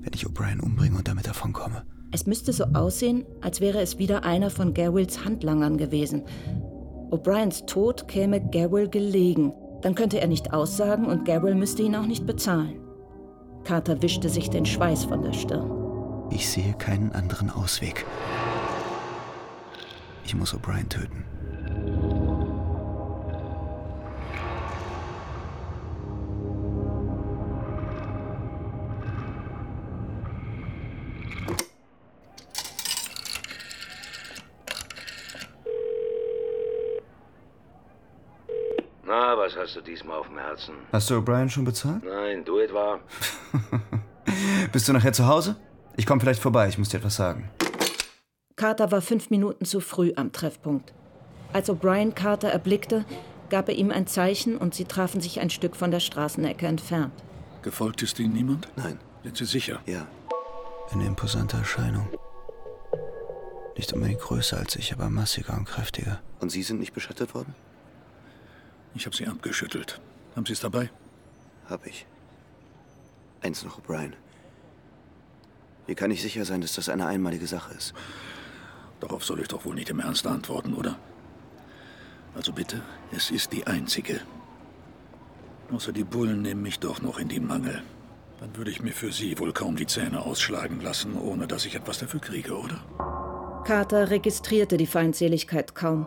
[0.00, 1.84] Wenn ich O'Brien umbringe und damit davonkomme.
[2.10, 6.22] Es müsste so aussehen, als wäre es wieder einer von Garwills Handlangern gewesen.
[7.14, 9.52] O'Briens Tod käme Garwill gelegen.
[9.82, 12.80] Dann könnte er nicht aussagen und Garwill müsste ihn auch nicht bezahlen.
[13.62, 15.70] Carter wischte sich den Schweiß von der Stirn.
[16.30, 18.04] Ich sehe keinen anderen Ausweg.
[20.24, 21.24] Ich muss O'Brien töten.
[39.44, 40.74] Was hast du diesmal auf dem Herzen?
[40.90, 42.02] Hast du O'Brien schon bezahlt?
[42.02, 42.98] Nein, du etwa?
[44.72, 45.56] Bist du nachher zu Hause?
[45.96, 47.50] Ich komme vielleicht vorbei, ich muss dir etwas sagen.
[48.56, 50.94] Carter war fünf Minuten zu früh am Treffpunkt.
[51.52, 53.04] Als O'Brien Carter erblickte,
[53.50, 57.12] gab er ihm ein Zeichen und sie trafen sich ein Stück von der Straßenecke entfernt.
[57.62, 58.68] Gefolgt ist Ihnen niemand?
[58.76, 58.98] Nein.
[59.24, 59.80] Sind Sie sicher?
[59.86, 60.06] Ja.
[60.90, 62.08] Eine imposante Erscheinung.
[63.76, 66.20] Nicht unbedingt größer als ich, aber massiger und kräftiger.
[66.40, 67.54] Und Sie sind nicht beschattet worden?
[68.94, 70.00] Ich habe Sie abgeschüttelt.
[70.36, 70.90] Haben Sie es dabei?
[71.68, 72.06] Hab ich.
[73.42, 74.12] Eins noch, O'Brien.
[75.86, 77.94] Wie kann ich sicher sein, dass das eine einmalige Sache ist?
[79.00, 80.98] Darauf soll ich doch wohl nicht im Ernst antworten, oder?
[82.34, 82.82] Also bitte,
[83.12, 84.20] es ist die einzige.
[85.70, 87.82] Außer die Bullen nehmen mich doch noch in die Mangel.
[88.40, 91.74] Dann würde ich mir für Sie wohl kaum die Zähne ausschlagen lassen, ohne dass ich
[91.74, 93.62] etwas dafür kriege, oder?
[93.64, 96.06] Carter registrierte die Feindseligkeit kaum.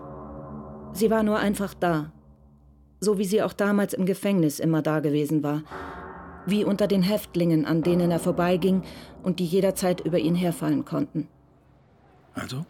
[0.93, 2.11] Sie war nur einfach da.
[2.99, 5.63] So wie sie auch damals im Gefängnis immer da gewesen war.
[6.45, 8.83] Wie unter den Häftlingen, an denen er vorbeiging
[9.21, 11.27] und die jederzeit über ihn herfallen konnten.
[12.33, 12.65] Also?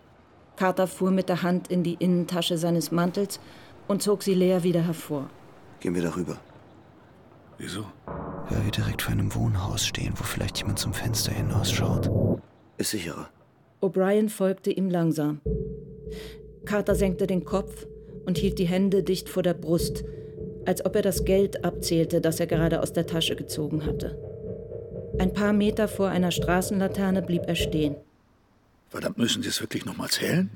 [0.56, 3.40] Carter fuhr mit der Hand in die Innentasche seines Mantels
[3.88, 5.30] und zog sie leer wieder hervor.
[5.80, 6.38] Gehen wir darüber.
[7.60, 7.86] Wieso?
[8.50, 12.10] Weil wir direkt vor einem Wohnhaus stehen, wo vielleicht jemand zum Fenster hinausschaut.
[12.78, 13.30] Ist sicherer.
[13.82, 15.42] O'Brien folgte ihm langsam.
[16.66, 17.88] Carter senkte den Kopf
[18.28, 20.04] und hielt die Hände dicht vor der Brust,
[20.66, 24.18] als ob er das Geld abzählte, das er gerade aus der Tasche gezogen hatte.
[25.18, 27.96] Ein paar Meter vor einer Straßenlaterne blieb er stehen.
[28.90, 30.50] Verdammt, müssen Sie es wirklich noch mal zählen?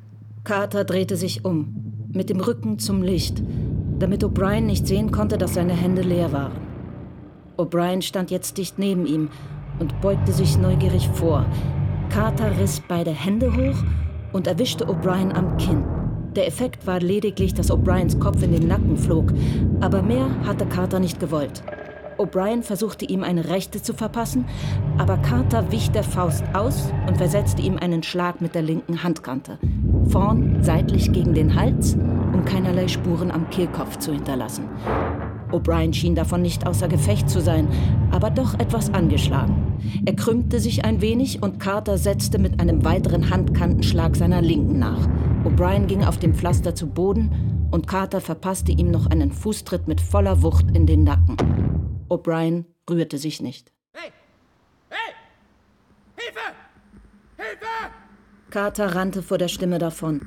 [0.43, 3.41] Carter drehte sich um, mit dem Rücken zum Licht,
[3.99, 6.59] damit O'Brien nicht sehen konnte, dass seine Hände leer waren.
[7.57, 9.30] O'Brien stand jetzt dicht neben ihm
[9.80, 11.45] und beugte sich neugierig vor.
[12.09, 13.82] Carter riss beide Hände hoch
[14.34, 16.01] und erwischte O'Brien am Kinn.
[16.36, 19.34] Der Effekt war lediglich, dass O'Briens Kopf in den Nacken flog,
[19.82, 21.61] aber mehr hatte Carter nicht gewollt.
[22.17, 24.45] O'Brien versuchte ihm eine rechte zu verpassen,
[24.97, 29.59] aber Carter wich der Faust aus und versetzte ihm einen Schlag mit der linken Handkante.
[30.07, 34.69] Vorn seitlich gegen den Hals, um keinerlei Spuren am Kehlkopf zu hinterlassen.
[35.51, 37.67] O'Brien schien davon nicht außer Gefecht zu sein,
[38.11, 39.77] aber doch etwas angeschlagen.
[40.05, 45.09] Er krümmte sich ein wenig und Carter setzte mit einem weiteren Handkantenschlag seiner Linken nach.
[45.44, 50.00] O'Brien ging auf dem Pflaster zu Boden und Carter verpasste ihm noch einen Fußtritt mit
[50.00, 51.38] voller Wucht in den Nacken.
[52.10, 53.72] O'Brien rührte sich nicht.
[53.94, 54.12] Hey!
[54.89, 55.14] Hey!
[56.16, 56.39] Hilfe!
[57.38, 57.66] Hilfe!
[58.52, 60.22] Carter rannte vor der Stimme davon.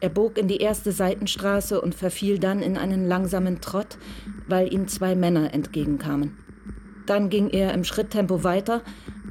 [0.00, 3.98] Er bog in die erste Seitenstraße und verfiel dann in einen langsamen Trott,
[4.46, 6.38] weil ihm zwei Männer entgegenkamen.
[7.06, 8.82] Dann ging er im Schritttempo weiter,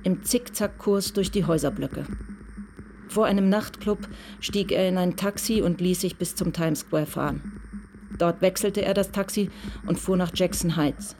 [0.04, 2.06] im Zickzackkurs durch die Häuserblöcke.
[3.10, 4.08] Vor einem Nachtclub
[4.40, 7.62] stieg er in ein Taxi und ließ sich bis zum Times Square fahren.
[8.18, 9.50] Dort wechselte er das Taxi
[9.86, 11.16] und fuhr nach Jackson Heights.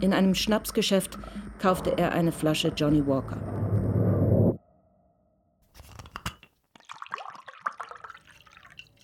[0.00, 1.18] In einem Schnapsgeschäft
[1.58, 3.38] kaufte er eine Flasche Johnny Walker.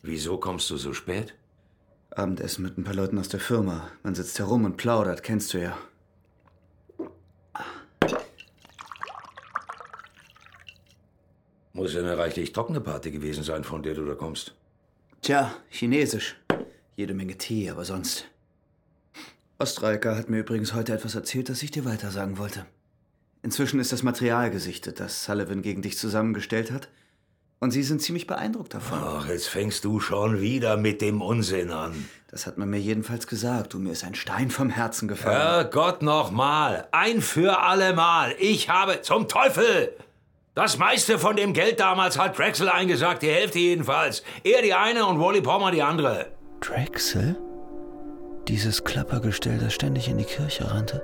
[0.02, 1.34] Wieso kommst du so spät?
[2.10, 3.88] Abendessen mit ein paar Leuten aus der Firma.
[4.02, 5.76] Man sitzt herum und plaudert, kennst du ja.
[11.74, 14.54] Muss ja eine reichlich trockene Party gewesen sein, von der du da kommst.
[15.22, 16.36] Tja, chinesisch.
[16.94, 18.26] Jede Menge Tee, aber sonst.
[19.58, 22.64] Ostreiker hat mir übrigens heute etwas erzählt, das ich dir weitersagen wollte.
[23.42, 26.88] Inzwischen ist das Material gesichtet, das Sullivan gegen dich zusammengestellt hat.
[27.58, 28.98] Und sie sind ziemlich beeindruckt davon.
[29.02, 32.08] Ach, jetzt fängst du schon wieder mit dem Unsinn an.
[32.28, 33.74] Das hat man mir jedenfalls gesagt.
[33.74, 35.36] Und mir ist ein Stein vom Herzen gefallen.
[35.36, 36.86] Herrgott nochmal.
[36.92, 38.36] Ein für allemal.
[38.38, 39.96] Ich habe zum Teufel!
[40.54, 44.22] Das meiste von dem Geld damals hat Drexel eingesagt, die Hälfte jedenfalls.
[44.44, 46.26] Er die eine und Wally Palmer die andere.
[46.60, 47.36] Drexel?
[48.46, 51.02] Dieses Klappergestell, das ständig in die Kirche rannte,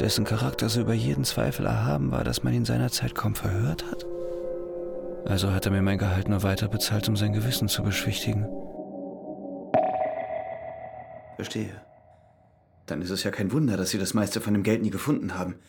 [0.00, 4.04] dessen Charakter so über jeden Zweifel erhaben war, dass man ihn seinerzeit kaum verhört hat?
[5.26, 8.48] Also hat er mir mein Gehalt nur weiter bezahlt, um sein Gewissen zu beschwichtigen.
[11.36, 11.80] Verstehe.
[12.86, 15.38] Dann ist es ja kein Wunder, dass Sie das meiste von dem Geld nie gefunden
[15.38, 15.60] haben.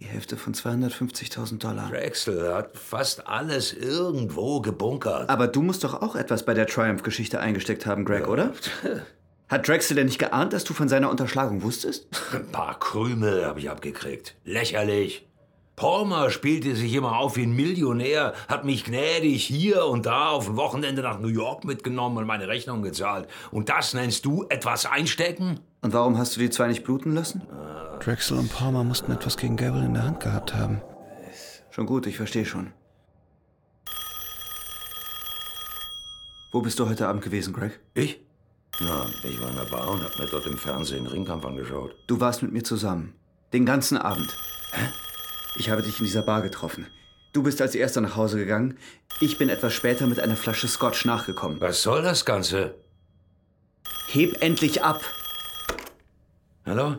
[0.00, 1.90] Die Hälfte von 250.000 Dollar.
[1.90, 5.28] Drexel hat fast alles irgendwo gebunkert.
[5.28, 8.52] Aber du musst doch auch etwas bei der Triumph-Geschichte eingesteckt haben, Greg, oder?
[9.50, 12.06] Hat Drexel denn nicht geahnt, dass du von seiner Unterschlagung wusstest?
[12.32, 14.36] Ein paar Krümel habe ich abgekriegt.
[14.44, 15.28] Lächerlich.
[15.80, 20.46] Palmer spielte sich immer auf wie ein Millionär, hat mich gnädig hier und da auf
[20.46, 23.26] ein Wochenende nach New York mitgenommen und meine Rechnung gezahlt.
[23.50, 25.60] Und das nennst du etwas einstecken?
[25.80, 27.40] Und warum hast du die zwei nicht bluten lassen?
[27.98, 30.82] Drexel und Palmer mussten etwas gegen Gavel in der Hand gehabt haben.
[31.70, 32.74] Schon gut, ich verstehe schon.
[36.52, 37.80] Wo bist du heute Abend gewesen, Greg?
[37.94, 38.20] Ich?
[38.80, 41.94] Na, ich war in der Bar und hab mir dort im Fernsehen Ringkampf angeschaut.
[42.06, 43.14] Du warst mit mir zusammen.
[43.54, 44.36] Den ganzen Abend.
[44.72, 44.90] Hä?
[45.56, 46.86] Ich habe dich in dieser Bar getroffen.
[47.32, 48.78] Du bist als erster nach Hause gegangen.
[49.20, 51.60] Ich bin etwas später mit einer Flasche Scotch nachgekommen.
[51.60, 52.74] Was soll das Ganze?
[54.08, 55.00] Heb endlich ab!
[56.66, 56.98] Hallo?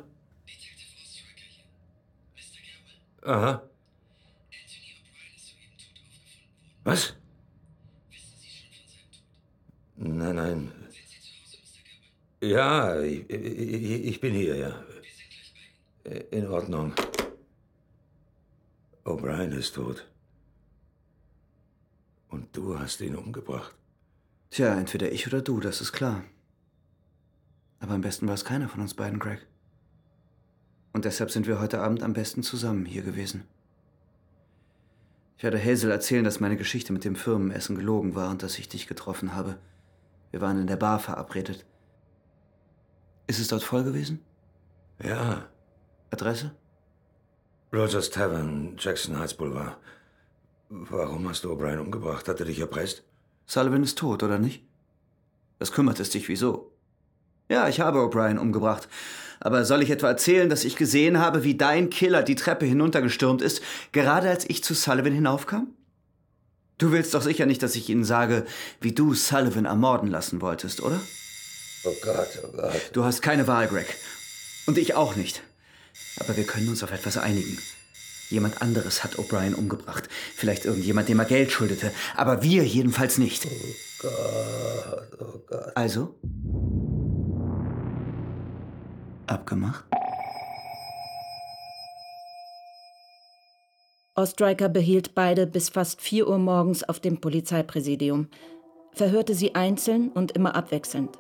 [3.24, 3.62] Aha.
[6.84, 7.14] Was?
[9.98, 10.72] Nein, nein.
[12.42, 14.84] Ja, ich, ich, ich bin hier, ja.
[16.32, 16.94] In Ordnung.
[19.04, 20.08] O'Brien ist tot.
[22.28, 23.76] Und du hast ihn umgebracht.
[24.52, 26.24] Tja, entweder ich oder du, das ist klar.
[27.80, 29.48] Aber am besten war es keiner von uns beiden, Greg.
[30.94, 33.44] Und deshalb sind wir heute Abend am besten zusammen hier gewesen.
[35.38, 38.70] Ich werde Hazel erzählen, dass meine Geschichte mit dem Firmenessen gelogen war und dass ich
[38.70, 39.58] dich getroffen habe.
[40.30, 41.66] Wir waren in der Bar verabredet.
[43.26, 44.20] Ist es dort voll gewesen?
[45.02, 45.50] Ja.
[46.12, 46.52] Adresse?
[47.74, 49.78] Rogers Tavern, Jackson Heights Boulevard.
[50.70, 52.28] Warum hast du O'Brien umgebracht?
[52.28, 53.04] Hat er dich erpresst?
[53.46, 54.62] Sullivan ist tot, oder nicht?
[55.58, 56.74] Das kümmert es dich wieso?
[57.50, 58.90] Ja, ich habe O'Brien umgebracht.
[59.40, 63.42] Aber soll ich etwa erzählen, dass ich gesehen habe, wie dein Killer die Treppe hinuntergestürmt
[63.42, 63.62] ist,
[63.94, 65.68] gerade als ich zu Sullivan hinaufkam?
[66.78, 68.46] Du willst doch sicher nicht, dass ich Ihnen sage,
[68.82, 71.00] wie du Sullivan ermorden lassen wolltest, oder?
[71.86, 72.90] Oh Gott, oh Gott.
[72.92, 73.96] Du hast keine Wahl, Greg.
[74.66, 75.42] Und ich auch nicht.
[76.20, 77.58] Aber wir können uns auf etwas einigen.
[78.30, 80.08] Jemand anderes hat O'Brien umgebracht.
[80.36, 81.92] Vielleicht irgendjemand, dem er Geld schuldete.
[82.16, 83.46] Aber wir jedenfalls nicht.
[83.46, 85.76] Oh Gott, oh Gott.
[85.76, 86.16] Also?
[89.28, 89.86] Abgemacht?
[94.16, 98.28] Ostriker behielt beide bis fast 4 Uhr morgens auf dem Polizeipräsidium,
[98.94, 101.18] verhörte sie einzeln und immer abwechselnd.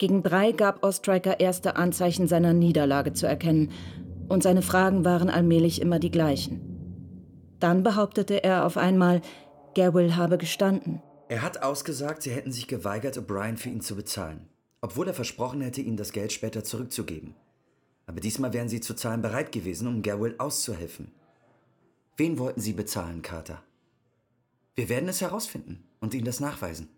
[0.00, 3.70] Gegen drei gab Ostriker erste Anzeichen seiner Niederlage zu erkennen,
[4.28, 6.62] und seine Fragen waren allmählich immer die gleichen.
[7.58, 9.20] Dann behauptete er auf einmal,
[9.74, 11.02] Gabriel habe gestanden.
[11.28, 14.48] Er hat ausgesagt, sie hätten sich geweigert, O'Brien für ihn zu bezahlen,
[14.80, 17.34] obwohl er versprochen hätte, ihnen das Geld später zurückzugeben.
[18.06, 21.12] Aber diesmal wären sie zu zahlen bereit gewesen, um Gabriel auszuhelfen.
[22.16, 23.62] Wen wollten Sie bezahlen, Carter?
[24.76, 26.88] Wir werden es herausfinden und Ihnen das nachweisen.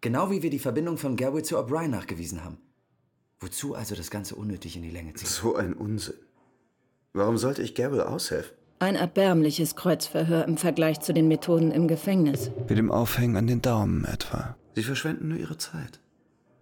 [0.00, 2.56] Genau wie wir die Verbindung von Garwood zu O'Brien nachgewiesen haben.
[3.38, 5.28] Wozu also das Ganze unnötig in die Länge ziehen?
[5.28, 6.14] So ein Unsinn.
[7.12, 8.56] Warum sollte ich Gabriel aushelfen?
[8.78, 12.50] Ein erbärmliches Kreuzverhör im Vergleich zu den Methoden im Gefängnis.
[12.66, 14.56] Mit dem Aufhängen an den Daumen etwa.
[14.74, 16.00] Sie verschwenden nur ihre Zeit.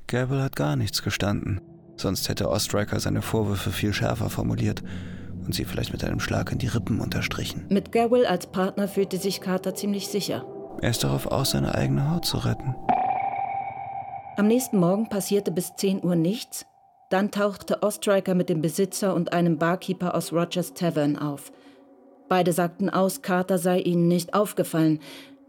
[0.09, 1.61] Gabriel hat gar nichts gestanden.
[1.97, 4.83] Sonst hätte Ostriker seine Vorwürfe viel schärfer formuliert
[5.45, 7.67] und sie vielleicht mit einem Schlag in die Rippen unterstrichen.
[7.69, 10.45] Mit Gabriel als Partner fühlte sich Carter ziemlich sicher.
[10.81, 12.75] Er ist darauf aus, seine eigene Haut zu retten.
[14.39, 16.65] Am nächsten Morgen passierte bis 10 Uhr nichts.
[17.11, 21.51] Dann tauchte Ostriker mit dem Besitzer und einem Barkeeper aus Rogers Tavern auf.
[22.29, 25.01] Beide sagten aus, Carter sei ihnen nicht aufgefallen.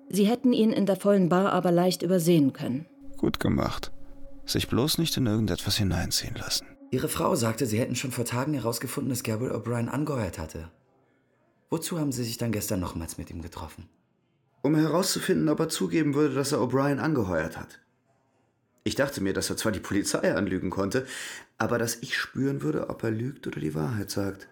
[0.09, 2.87] Sie hätten ihn in der vollen Bar aber leicht übersehen können.
[3.17, 3.91] Gut gemacht.
[4.47, 6.65] Sich bloß nicht in irgendetwas hineinziehen lassen.
[6.89, 10.71] Ihre Frau sagte, sie hätten schon vor Tagen herausgefunden, dass Gabriel O'Brien angeheuert hatte.
[11.69, 13.87] Wozu haben Sie sich dann gestern nochmals mit ihm getroffen?
[14.63, 17.79] Um herauszufinden, ob er zugeben würde, dass er O'Brien angeheuert hat.
[18.83, 21.05] Ich dachte mir, dass er zwar die Polizei anlügen konnte,
[21.57, 24.47] aber dass ich spüren würde, ob er lügt oder die Wahrheit sagt.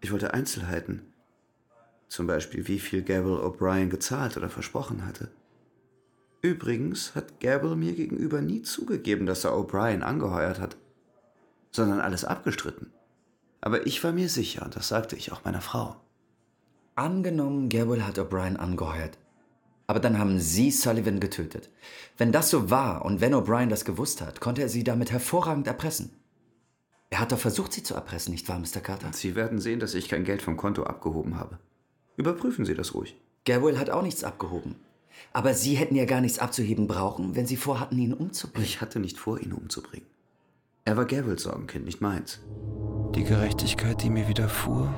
[0.00, 1.02] Ich wollte Einzelheiten.
[2.08, 5.30] Zum Beispiel, wie viel Gabriel O'Brien gezahlt oder versprochen hatte.
[6.42, 10.76] Übrigens hat Gabriel mir gegenüber nie zugegeben, dass er O'Brien angeheuert hat,
[11.70, 12.92] sondern alles abgestritten.
[13.60, 15.96] Aber ich war mir sicher, und das sagte ich auch meiner Frau.
[16.96, 19.16] Angenommen, Gabriel hat O'Brien angeheuert.
[19.92, 21.68] Aber dann haben Sie Sullivan getötet.
[22.16, 25.66] Wenn das so war und wenn O'Brien das gewusst hat, konnte er Sie damit hervorragend
[25.66, 26.14] erpressen.
[27.10, 28.80] Er hat doch versucht, Sie zu erpressen, nicht wahr, Mr.
[28.80, 29.12] Carter?
[29.12, 31.58] Sie werden sehen, dass ich kein Geld vom Konto abgehoben habe.
[32.16, 33.20] Überprüfen Sie das ruhig.
[33.44, 34.76] Gabriel hat auch nichts abgehoben.
[35.34, 38.64] Aber Sie hätten ja gar nichts abzuheben brauchen, wenn Sie vorhatten, ihn umzubringen.
[38.64, 40.06] Ich hatte nicht vor, ihn umzubringen.
[40.86, 42.40] Er war Gabriels Sorgenkind, nicht meins.
[43.14, 44.94] Die Gerechtigkeit, die mir widerfuhr,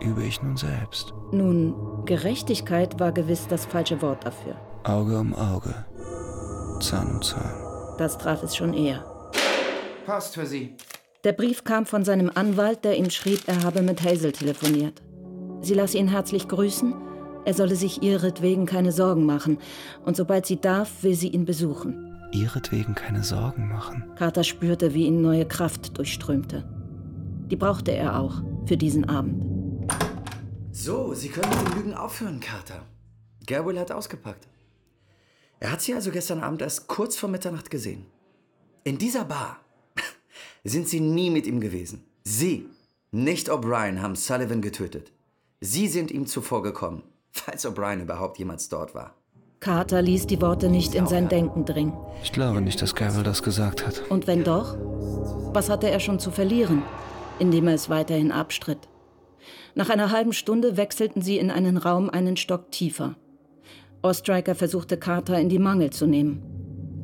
[0.00, 1.12] übe ich nun selbst.
[1.32, 4.56] Nun, Gerechtigkeit war gewiss das falsche Wort dafür.
[4.84, 5.74] Auge um Auge,
[6.80, 7.96] Zahn um Zahn.
[7.98, 9.04] Das traf es schon eher.
[10.06, 10.76] Passt für Sie.
[11.24, 15.00] Der Brief kam von seinem Anwalt, der ihm schrieb, er habe mit Hazel telefoniert.
[15.62, 16.94] Sie las ihn herzlich grüßen,
[17.46, 19.58] er solle sich ihretwegen keine Sorgen machen,
[20.04, 22.14] und sobald sie darf, will sie ihn besuchen.
[22.32, 24.04] Ihretwegen keine Sorgen machen.
[24.16, 26.64] Carter spürte, wie ihn neue Kraft durchströmte.
[27.50, 29.53] Die brauchte er auch für diesen Abend.
[30.84, 32.82] So, Sie können mit dem Lügen aufhören, Carter.
[33.46, 34.46] Gabriel hat ausgepackt.
[35.58, 38.04] Er hat Sie also gestern Abend erst kurz vor Mitternacht gesehen.
[38.84, 39.60] In dieser Bar
[40.62, 42.04] sind Sie nie mit ihm gewesen.
[42.22, 42.68] Sie,
[43.12, 45.10] nicht O'Brien, haben Sullivan getötet.
[45.62, 49.14] Sie sind ihm zuvorgekommen, falls O'Brien überhaupt jemals dort war.
[49.60, 51.94] Carter ließ die Worte nicht in sein Denken dringen.
[52.22, 54.02] Ich glaube nicht, dass Gabriel das gesagt hat.
[54.10, 54.76] Und wenn doch,
[55.54, 56.82] was hatte er schon zu verlieren,
[57.38, 58.86] indem er es weiterhin abstritt?
[59.76, 63.16] Nach einer halben Stunde wechselten sie in einen Raum einen Stock tiefer.
[64.02, 66.42] Ostriker versuchte Carter in die Mangel zu nehmen.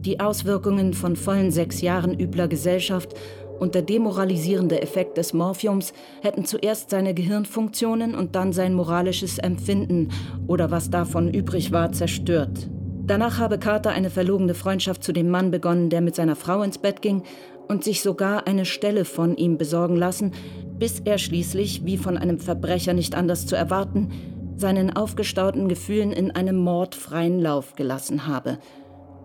[0.03, 3.15] Die Auswirkungen von vollen sechs Jahren übler Gesellschaft
[3.59, 5.93] und der demoralisierende Effekt des Morphiums
[6.23, 10.09] hätten zuerst seine Gehirnfunktionen und dann sein moralisches Empfinden
[10.47, 12.71] oder was davon übrig war zerstört.
[13.07, 16.79] Danach habe Carter eine verlogene Freundschaft zu dem Mann begonnen, der mit seiner Frau ins
[16.79, 17.25] Bett ging
[17.71, 20.33] und sich sogar eine Stelle von ihm besorgen lassen,
[20.79, 24.11] bis er schließlich, wie von einem Verbrecher nicht anders zu erwarten,
[24.57, 28.59] seinen aufgestauten Gefühlen in einem Mord freien Lauf gelassen habe.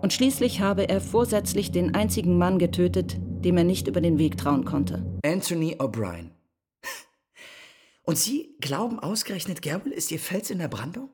[0.01, 4.37] Und schließlich habe er vorsätzlich den einzigen Mann getötet, dem er nicht über den Weg
[4.37, 5.03] trauen konnte.
[5.25, 6.29] Anthony O'Brien.
[8.03, 11.09] Und Sie glauben ausgerechnet, Gabriel ist Ihr Fels in der Brandung?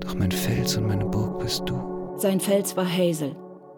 [0.00, 2.12] Doch mein Fels und meine Burg bist du.
[2.18, 3.34] Sein Fels war Hazel,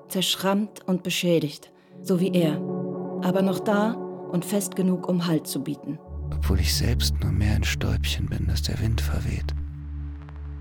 [0.09, 1.71] zerschrammt und beschädigt,
[2.03, 2.78] so wie er,
[3.23, 5.99] aber noch da und fest genug, um Halt zu bieten.
[6.35, 9.55] Obwohl ich selbst nur mehr ein Stäubchen bin, das der Wind verweht.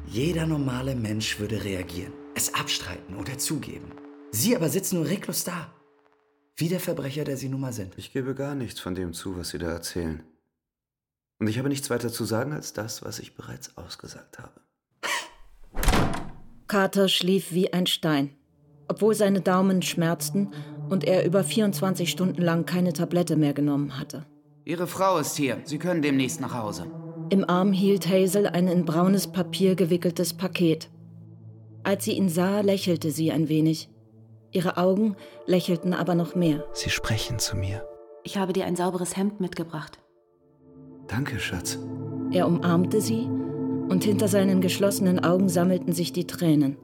[0.08, 3.92] Jeder normale Mensch würde reagieren, es abstreiten oder zugeben.
[4.32, 5.74] Sie aber sitzen nur reglos da.
[6.56, 7.94] Wie der Verbrecher, der Sie nun mal sind.
[7.98, 10.24] Ich gebe gar nichts von dem zu, was Sie da erzählen.
[11.40, 14.60] Und ich habe nichts weiter zu sagen als das, was ich bereits ausgesagt habe.
[16.68, 18.36] Carter schlief wie ein Stein.
[18.88, 20.54] Obwohl seine Daumen schmerzten
[20.90, 24.26] und er über 24 Stunden lang keine Tablette mehr genommen hatte.
[24.66, 25.60] Ihre Frau ist hier.
[25.64, 26.88] Sie können demnächst nach Hause.
[27.30, 30.90] Im Arm hielt Hazel ein in braunes Papier gewickeltes Paket.
[31.84, 33.90] Als sie ihn sah, lächelte sie ein wenig.
[34.52, 35.16] Ihre Augen
[35.46, 36.66] lächelten aber noch mehr.
[36.74, 37.86] Sie sprechen zu mir.
[38.24, 40.00] Ich habe dir ein sauberes Hemd mitgebracht.
[41.08, 41.80] Danke, Schatz.
[42.32, 43.28] Er umarmte sie
[43.90, 46.78] und hinter seinen geschlossenen Augen sammelten sich die Tränen.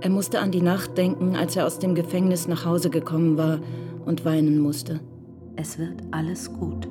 [0.00, 3.58] Er musste an die Nacht denken, als er aus dem Gefängnis nach Hause gekommen war
[4.04, 5.00] und weinen musste.
[5.56, 6.88] Es wird alles gut.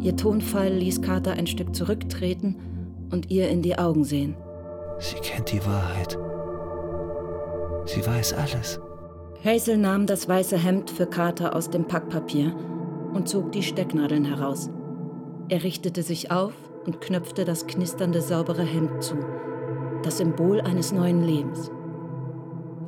[0.00, 2.56] Ihr Tonfall ließ Carter ein Stück zurücktreten
[3.10, 4.36] und ihr in die Augen sehen.
[5.00, 6.16] Sie kennt die Wahrheit.
[7.86, 8.80] Sie weiß alles.
[9.44, 12.54] Hazel nahm das weiße Hemd für Carter aus dem Packpapier
[13.12, 14.70] und zog die Stecknadeln heraus.
[15.48, 16.52] Er richtete sich auf
[16.86, 19.16] und knöpfte das knisternde saubere Hemd zu,
[20.02, 21.70] das Symbol eines neuen Lebens.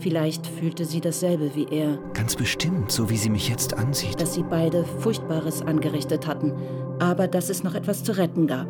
[0.00, 1.98] Vielleicht fühlte sie dasselbe wie er.
[2.14, 4.18] Ganz bestimmt, so wie sie mich jetzt ansieht.
[4.18, 6.54] Dass sie beide Furchtbares angerichtet hatten,
[6.98, 8.66] aber dass es noch etwas zu retten gab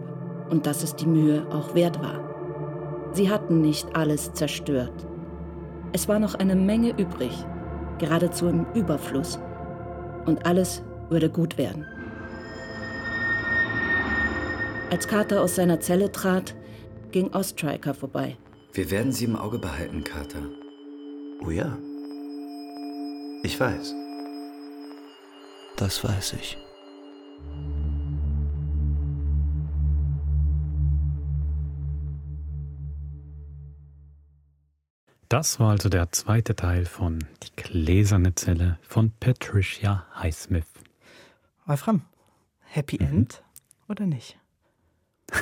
[0.51, 2.18] und dass es die Mühe auch wert war.
[3.12, 5.07] Sie hatten nicht alles zerstört.
[5.93, 7.33] Es war noch eine Menge übrig,
[7.99, 9.39] geradezu im Überfluss.
[10.26, 11.87] Und alles würde gut werden.
[14.91, 16.57] Als Carter aus seiner Zelle trat,
[17.12, 18.37] ging Ostriker vorbei.
[18.72, 20.41] Wir werden Sie im Auge behalten, Carter.
[21.43, 21.76] Oh ja.
[23.43, 23.95] Ich weiß.
[25.76, 26.59] Das weiß ich.
[35.30, 40.66] Das war also der zweite Teil von Die gläserne Zelle von Patricia Highsmith.
[41.66, 42.03] Wolfram,
[42.61, 43.43] Happy End
[43.88, 44.38] oder nicht?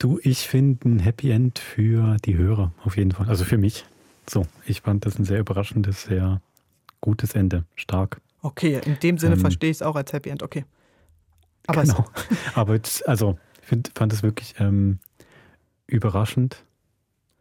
[0.00, 3.28] Du, ich finde ein Happy End für die Hörer auf jeden Fall.
[3.28, 3.86] Also für mich.
[4.28, 6.40] So, ich fand das ein sehr überraschendes, sehr
[7.00, 7.64] gutes Ende.
[7.74, 8.20] Stark.
[8.42, 10.42] Okay, in dem Sinne Ähm, verstehe ich es auch als Happy End.
[10.42, 10.64] Okay.
[11.66, 12.04] Aber genau.
[12.54, 14.98] Aber jetzt, also, ich find, fand es wirklich ähm,
[15.86, 16.64] überraschend.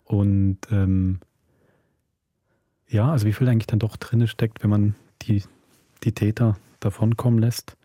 [0.06, 1.20] Und ähm,
[2.88, 5.44] ja, also wie viel eigentlich dann doch drin steckt, wenn man die,
[6.04, 7.76] die Täter davonkommen lässt.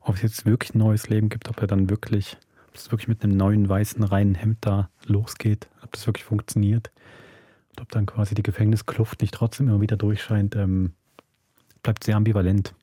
[0.00, 2.36] Ob es jetzt wirklich ein neues Leben gibt, ob er dann wirklich,
[2.68, 6.90] ob es wirklich mit einem neuen weißen reinen Hemd da losgeht, ob das wirklich funktioniert.
[7.80, 10.92] Ob dann quasi die Gefängniskluft nicht trotzdem immer wieder durchscheint, ähm,
[11.82, 12.74] bleibt sehr ambivalent.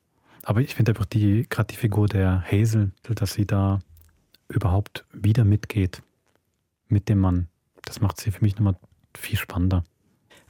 [0.43, 3.79] Aber ich finde einfach die, gerade die Figur der Hazel, dass sie da
[4.47, 6.01] überhaupt wieder mitgeht
[6.87, 7.47] mit dem Mann,
[7.83, 8.75] das macht sie für mich nochmal
[9.15, 9.83] viel spannender.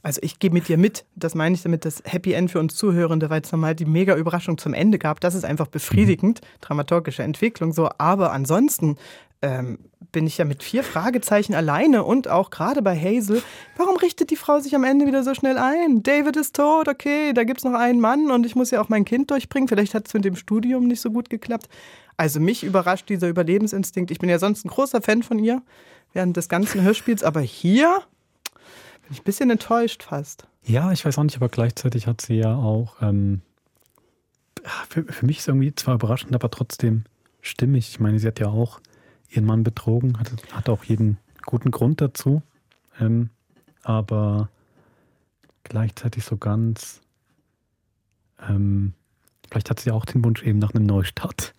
[0.02, 1.04] Also ich gehe mit dir mit.
[1.14, 4.16] Das meine ich damit, das Happy End für uns Zuhörende, weil es nochmal die mega
[4.16, 5.20] Überraschung zum Ende gab.
[5.20, 7.90] Das ist einfach befriedigend, dramaturgische Entwicklung so.
[7.98, 8.96] Aber ansonsten
[9.42, 9.78] ähm,
[10.12, 13.42] bin ich ja mit vier Fragezeichen alleine und auch gerade bei Hazel.
[13.76, 16.02] Warum richtet die Frau sich am Ende wieder so schnell ein?
[16.02, 18.88] David ist tot, okay, da gibt es noch einen Mann und ich muss ja auch
[18.88, 19.68] mein Kind durchbringen.
[19.68, 21.68] Vielleicht hat es mit dem Studium nicht so gut geklappt.
[22.16, 24.10] Also mich überrascht dieser Überlebensinstinkt.
[24.10, 25.62] Ich bin ja sonst ein großer Fan von ihr
[26.12, 28.02] während des ganzen Hörspiels, aber hier
[29.10, 30.46] bin ein bisschen enttäuscht fast.
[30.64, 33.42] Ja, ich weiß auch nicht, aber gleichzeitig hat sie ja auch, ähm,
[34.88, 37.04] für, für mich ist irgendwie zwar überraschend, aber trotzdem
[37.40, 37.88] stimmig.
[37.90, 38.80] Ich meine, sie hat ja auch
[39.30, 42.42] ihren Mann betrogen, hat, hat auch jeden guten Grund dazu,
[43.00, 43.30] ähm,
[43.82, 44.48] aber
[45.64, 47.00] gleichzeitig so ganz,
[48.48, 48.92] ähm,
[49.48, 51.54] vielleicht hat sie auch den Wunsch eben nach einem Neustart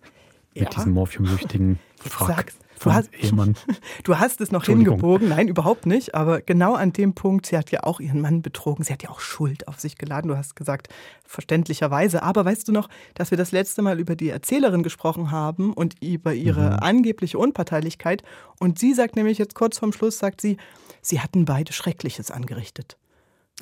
[0.54, 0.70] mit Ja.
[0.70, 3.54] diesem morphiumsüchtigen Frack sagst- du hast- Ehemann.
[4.04, 5.28] Du hast es noch hingebogen.
[5.28, 6.14] Nein, überhaupt nicht.
[6.14, 8.84] Aber genau an dem Punkt, sie hat ja auch ihren Mann betrogen.
[8.84, 10.28] Sie hat ja auch Schuld auf sich geladen.
[10.28, 10.88] Du hast gesagt,
[11.26, 12.22] verständlicherweise.
[12.22, 15.94] Aber weißt du noch, dass wir das letzte Mal über die Erzählerin gesprochen haben und
[16.02, 16.78] über ihre Mhm.
[16.80, 18.22] angebliche Unparteilichkeit?
[18.58, 20.56] Und sie sagt nämlich jetzt kurz vorm Schluss, sagt sie,
[21.00, 22.96] sie hatten beide Schreckliches angerichtet.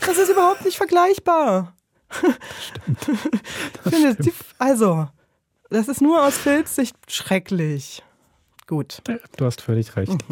[0.07, 1.75] Das ist überhaupt nicht vergleichbar.
[2.61, 3.21] Stimmt.
[4.25, 5.07] Sie, also,
[5.71, 8.03] das ist nur aus Phils Sicht schrecklich.
[8.71, 9.03] Gut.
[9.37, 10.13] Du hast völlig recht.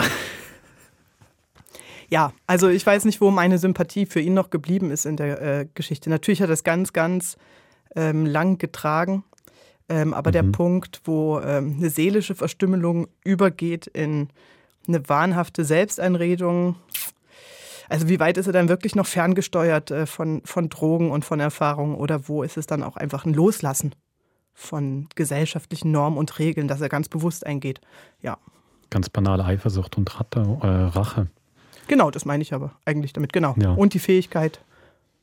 [2.11, 5.43] Ja, also ich weiß nicht, wo meine Sympathie für ihn noch geblieben ist in der
[5.43, 6.09] äh, Geschichte.
[6.09, 7.37] Natürlich hat er es ganz, ganz
[7.95, 9.25] ähm, lang getragen.
[9.91, 14.31] Ähm, aber der Punkt, wo ähm, eine seelische Verstümmelung übergeht in
[14.87, 16.77] eine wahnhafte Selbsteinredung.
[17.91, 21.41] Also wie weit ist er dann wirklich noch ferngesteuert äh, von, von Drogen und von
[21.41, 23.95] Erfahrungen oder wo ist es dann auch einfach ein Loslassen
[24.59, 27.81] von gesellschaftlichen Normen und Regeln, dass er ganz bewusst eingeht?
[28.21, 28.39] Ja.
[28.91, 31.29] Ganz banale Eifersucht und Ratte, äh, Rache.
[31.87, 33.55] Genau, das meine ich aber eigentlich damit, genau.
[33.57, 33.73] Ja.
[33.73, 34.61] Und die Fähigkeit,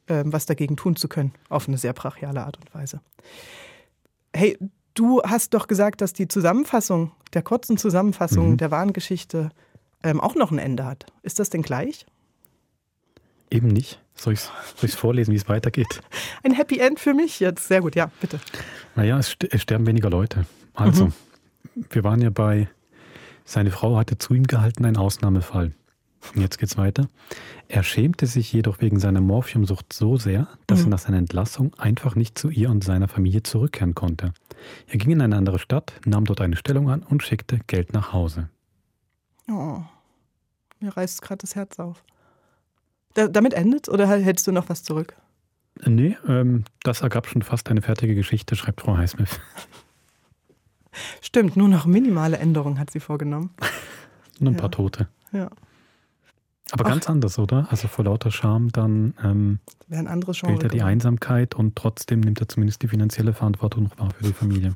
[0.08, 3.02] äh, was dagegen tun zu können, auf eine sehr brachiale Art und Weise.
[4.34, 4.58] Hey,
[4.94, 8.58] du hast doch gesagt, dass die Zusammenfassung, der kurzen Zusammenfassung Mhm.
[8.58, 9.50] der wahren Geschichte
[10.04, 11.08] ähm, auch noch ein Ende hat.
[11.24, 12.06] Ist das denn gleich?
[13.52, 14.02] Eben nicht.
[14.16, 14.40] Soll ich
[14.82, 16.02] es vorlesen, wie es weitergeht?
[16.44, 17.68] Ein Happy End für mich jetzt.
[17.68, 18.40] Sehr gut, ja, bitte.
[18.96, 20.46] Naja, es, es sterben weniger Leute.
[20.74, 21.86] Also, Mhm.
[21.90, 22.70] wir waren ja bei,
[23.44, 25.74] seine Frau hatte zu ihm gehalten, ein Ausnahmefall.
[26.34, 27.08] Und jetzt geht's weiter.
[27.68, 30.90] Er schämte sich jedoch wegen seiner Morphiumsucht so sehr, dass er Mhm.
[30.92, 34.34] nach seiner Entlassung einfach nicht zu ihr und seiner Familie zurückkehren konnte.
[34.88, 38.12] Er ging in eine andere Stadt, nahm dort eine Stellung an und schickte Geld nach
[38.14, 38.50] Hause.
[39.50, 39.82] Oh,
[40.80, 42.04] mir reißt gerade das Herz auf.
[43.16, 45.16] Da, damit endet oder hältst du noch was zurück?
[45.86, 49.40] Nee, ähm, das ergab schon fast eine fertige Geschichte, schreibt Frau Highsmith.
[51.22, 53.50] Stimmt, nur noch minimale Änderungen hat sie vorgenommen.
[54.40, 54.62] Nur ein Ja.
[54.62, 55.08] paar Tote.
[55.32, 55.50] Ja,
[56.72, 56.90] Aber Ach.
[56.90, 57.68] ganz anders, oder?
[57.70, 60.54] Also vor lauter Scham dann ähm, wäre ein anderes Genre.
[60.54, 60.82] wählt er die.
[60.82, 64.76] Einsamkeit und trotzdem nimmt er zumindest die finanzielle Verantwortung noch wahr für die Familie.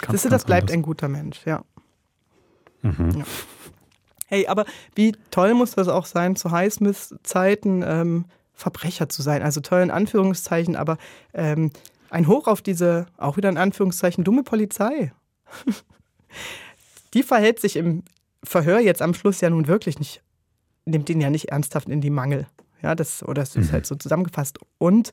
[0.00, 0.74] Ganz, das ganz bleibt anders.
[0.74, 1.62] ein guter Mensch, ja.
[2.82, 3.10] Mhm.
[3.18, 3.24] Ja.
[4.30, 4.64] Hey, aber
[4.94, 9.42] wie toll muss das auch sein, zu Highsmith-Zeiten ähm, Verbrecher zu sein?
[9.42, 10.98] Also toll in Anführungszeichen, aber
[11.32, 11.70] ähm,
[12.10, 15.12] ein Hoch auf diese, auch wieder in Anführungszeichen, dumme Polizei.
[17.14, 18.02] die verhält sich im
[18.44, 20.22] Verhör jetzt am Schluss ja nun wirklich nicht,
[20.84, 22.46] nimmt ihn ja nicht ernsthaft in die Mangel.
[22.82, 23.72] Ja, das, oder es ist Mhm.
[23.72, 24.58] halt so zusammengefasst.
[24.78, 25.12] Und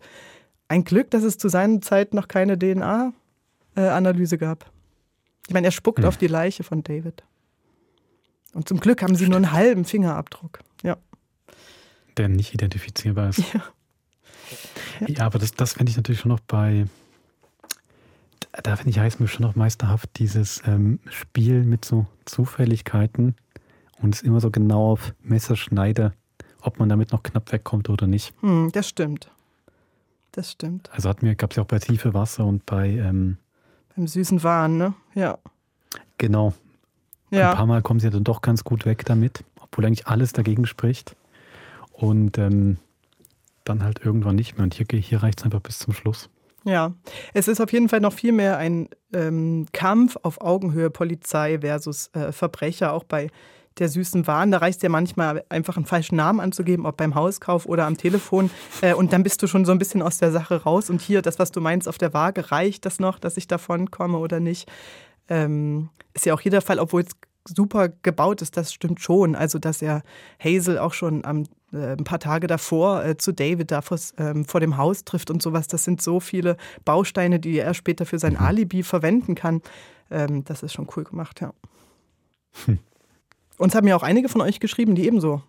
[0.68, 4.70] ein Glück, dass es zu seiner Zeit noch keine DNA-Analyse gab.
[5.48, 6.06] Ich meine, er spuckt Mhm.
[6.06, 7.24] auf die Leiche von David.
[8.56, 10.60] Und zum Glück haben sie nur einen halben Fingerabdruck.
[10.82, 10.96] Ja.
[12.16, 13.40] Der nicht identifizierbar ist.
[13.54, 13.64] Ja.
[15.08, 16.86] Ja, aber das, das finde ich natürlich schon noch bei,
[18.64, 23.36] da finde ich Highsmith schon noch meisterhaft, dieses ähm, Spiel mit so Zufälligkeiten
[24.02, 26.14] und es immer so genau auf Messerschneide,
[26.62, 28.34] ob man damit noch knapp wegkommt oder nicht.
[28.40, 29.32] Hm, das stimmt.
[30.32, 30.90] Das stimmt.
[30.94, 33.38] Also gab es ja auch bei Tiefe Wasser und bei, ähm,
[33.96, 34.94] Beim süßen Wahn, ne?
[35.14, 35.40] Ja.
[36.18, 36.54] genau,
[37.36, 37.56] ein Ja.
[37.56, 40.66] paar Mal kommen sie ja dann doch ganz gut weg damit, obwohl eigentlich alles dagegen
[40.66, 41.16] spricht.
[41.92, 42.78] Und ähm,
[43.64, 44.64] dann halt irgendwann nicht mehr.
[44.64, 46.30] Und hier, hier reicht es einfach bis zum Schluss.
[46.66, 46.94] Ja,
[47.34, 52.10] es ist auf jeden Fall noch viel mehr ein ähm, Kampf auf Augenhöhe Polizei versus
[52.14, 53.30] äh, Verbrecher, auch bei
[53.78, 54.52] der süßen Wahn.
[54.52, 57.98] Da reicht es ja manchmal einfach einen falschen Namen anzugeben, ob beim Hauskauf oder am
[57.98, 58.50] Telefon.
[58.82, 60.90] Äh, und dann bist du schon so ein bisschen aus der Sache raus.
[60.90, 63.92] Und hier, das, was du meinst, auf der Waage, reicht das noch, dass ich davon
[63.92, 64.68] komme oder nicht?
[65.30, 67.12] Ähm, ist ja auch jeder Fall, obwohl es
[67.48, 69.36] super gebaut ist, das stimmt schon.
[69.36, 70.02] Also, dass er
[70.44, 74.46] Hazel auch schon am, äh, ein paar Tage davor äh, zu David da vor, ähm,
[74.46, 75.68] vor dem Haus trifft und sowas.
[75.68, 79.62] Das sind so viele Bausteine, die er später für sein Alibi verwenden kann.
[80.10, 81.54] Ähm, das ist schon cool gemacht, ja.
[83.58, 85.42] Uns haben ja auch einige von euch geschrieben, die ebenso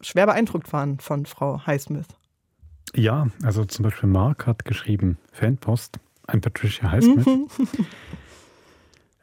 [0.00, 2.06] schwer beeindruckt waren von Frau Highsmith.
[2.94, 7.26] Ja, also zum Beispiel Mark hat geschrieben, Fanpost, ein Patricia Highsmith.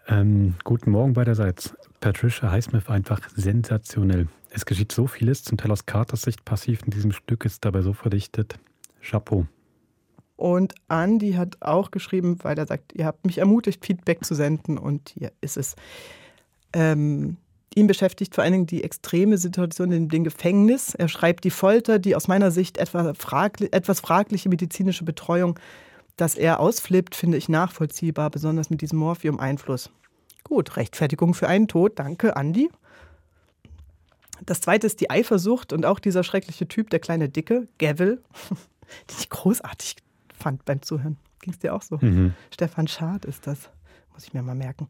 [0.10, 1.76] Ähm, guten Morgen beiderseits.
[1.99, 4.27] Patricia Highsmith einfach sensationell.
[4.49, 7.84] Es geschieht so vieles, zum Teil aus Carters Sicht passiv in diesem Stück, ist dabei
[7.84, 8.57] so verdichtet.
[9.02, 9.45] Chapeau.
[10.36, 14.80] Und Andy hat auch geschrieben, weil er sagt, ihr habt mich ermutigt, Feedback zu senden
[14.80, 15.76] und hier ist es.
[16.73, 17.38] Ähm,
[17.76, 20.95] ihn beschäftigt vor allen Dingen die extreme Situation in dem Gefängnis.
[20.95, 25.60] Er schreibt die Folter, die aus meiner Sicht etwa fragli etwas fragliche medizinische Betreuung,
[26.15, 29.91] dass er ausflippt, finde ich nachvollziehbar, besonders mit diesem Morphium-Einfluss.
[30.44, 31.99] Gut, Rechtfertigung für einen Tod.
[31.99, 32.70] Danke, Andy.
[34.45, 39.18] Das zweite ist die Eifersucht und auch dieser schreckliche Typ, der kleine Dicke, Gavel, den
[39.20, 39.98] ich großartig
[40.34, 41.18] fand beim Zuhören.
[41.41, 41.98] Ging es dir auch so?
[42.02, 42.34] Mhm.
[42.52, 43.70] Stefan Schad ist das.
[44.14, 44.88] Muss ich mir mal merken.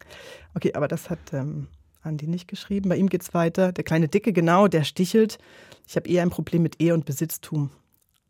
[0.55, 1.67] Okay, aber das hat ähm,
[2.01, 2.89] Andi nicht geschrieben.
[2.89, 3.71] Bei ihm geht es weiter.
[3.71, 5.37] Der kleine Dicke, genau, der stichelt.
[5.87, 7.71] Ich habe eher ein Problem mit Ehe und Besitztum,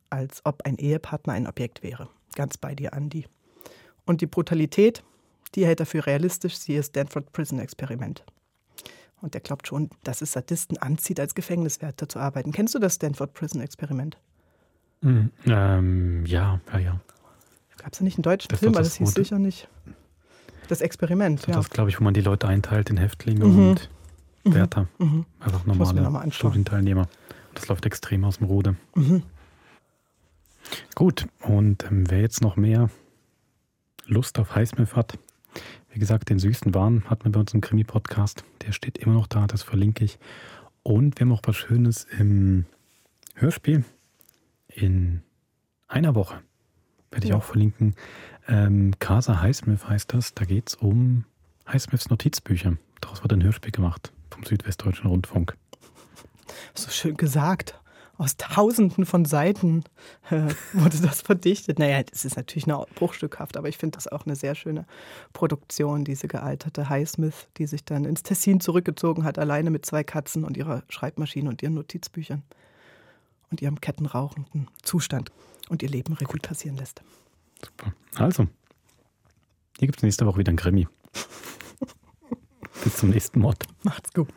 [0.10, 2.10] als ob ein Ehepartner ein Objekt wäre.
[2.36, 3.26] Ganz bei dir, Andi.
[4.06, 5.04] Und die Brutalität,
[5.56, 6.58] die hält er für realistisch.
[6.58, 8.24] Sie ist Stanford Prison Experiment.
[9.22, 12.52] Und der glaubt schon, dass es Sadisten anzieht, als Gefängniswärter zu arbeiten.
[12.52, 14.18] Kennst du das Stanford Prison Experiment?
[15.02, 15.32] Mhm.
[15.46, 17.00] Ähm, ja, ja, ja.
[17.78, 19.68] Gab es ja nicht einen deutschen Das Film, aber das das hieß sicher nicht.
[20.68, 21.54] Das Experiment, ja.
[21.54, 23.70] Das glaube ich, wo man die Leute einteilt in Häftlinge Mhm.
[23.70, 23.90] und
[24.46, 24.54] Mhm.
[24.54, 24.88] Wärter.
[25.00, 25.26] Mhm.
[25.40, 26.32] Einfach normale.
[26.32, 27.08] Studienteilnehmer.
[27.56, 28.76] Das läuft extrem aus dem Ruder.
[28.96, 29.24] Mhm.
[30.96, 32.90] Gut, und ähm, wer jetzt noch mehr
[34.06, 35.18] Lust auf Highsmith hat,
[36.00, 38.46] wie gesagt, den süßen Wahn hatten wir bei uns im Krimi-Podcast.
[38.62, 40.18] Der steht immer noch da, das verlinke ich.
[40.82, 42.66] Und wir haben auch was Schönes im
[43.36, 43.84] Hörspiel
[44.70, 45.24] in
[45.90, 46.40] einer Woche.
[47.12, 47.36] Werde ich Ja.
[47.36, 47.96] auch verlinken.
[48.48, 50.34] Ähm, Casa Highsmith heißt das.
[50.34, 51.26] Da geht es um
[51.68, 52.78] Highsmiths Notizbücher.
[53.02, 55.58] Daraus wird ein Hörspiel gemacht vom Südwestdeutschen Rundfunk.
[56.76, 57.78] So schön gesagt.
[58.20, 59.86] Aus tausenden von Seiten
[60.30, 61.80] äh, wurde das verdichtet.
[61.80, 64.86] Naja, das ist natürlich noch bruchstückhaft, aber ich finde das auch eine sehr schöne
[65.32, 70.44] Produktion, diese gealterte Highsmith, die sich dann ins Tessin zurückgezogen hat, alleine mit zwei Katzen
[70.44, 72.44] und ihrer Schreibmaschine und ihren Notizbüchern
[73.52, 75.32] und ihrem kettenrauchenden Zustand
[75.70, 77.02] und ihr Leben Revue passieren lässt.
[78.16, 78.48] Also,
[79.78, 80.90] hier gibt es nächste Woche wieder ein Krimi.
[82.84, 83.66] Bis zum nächsten Mord.
[83.84, 84.28] Macht's gut.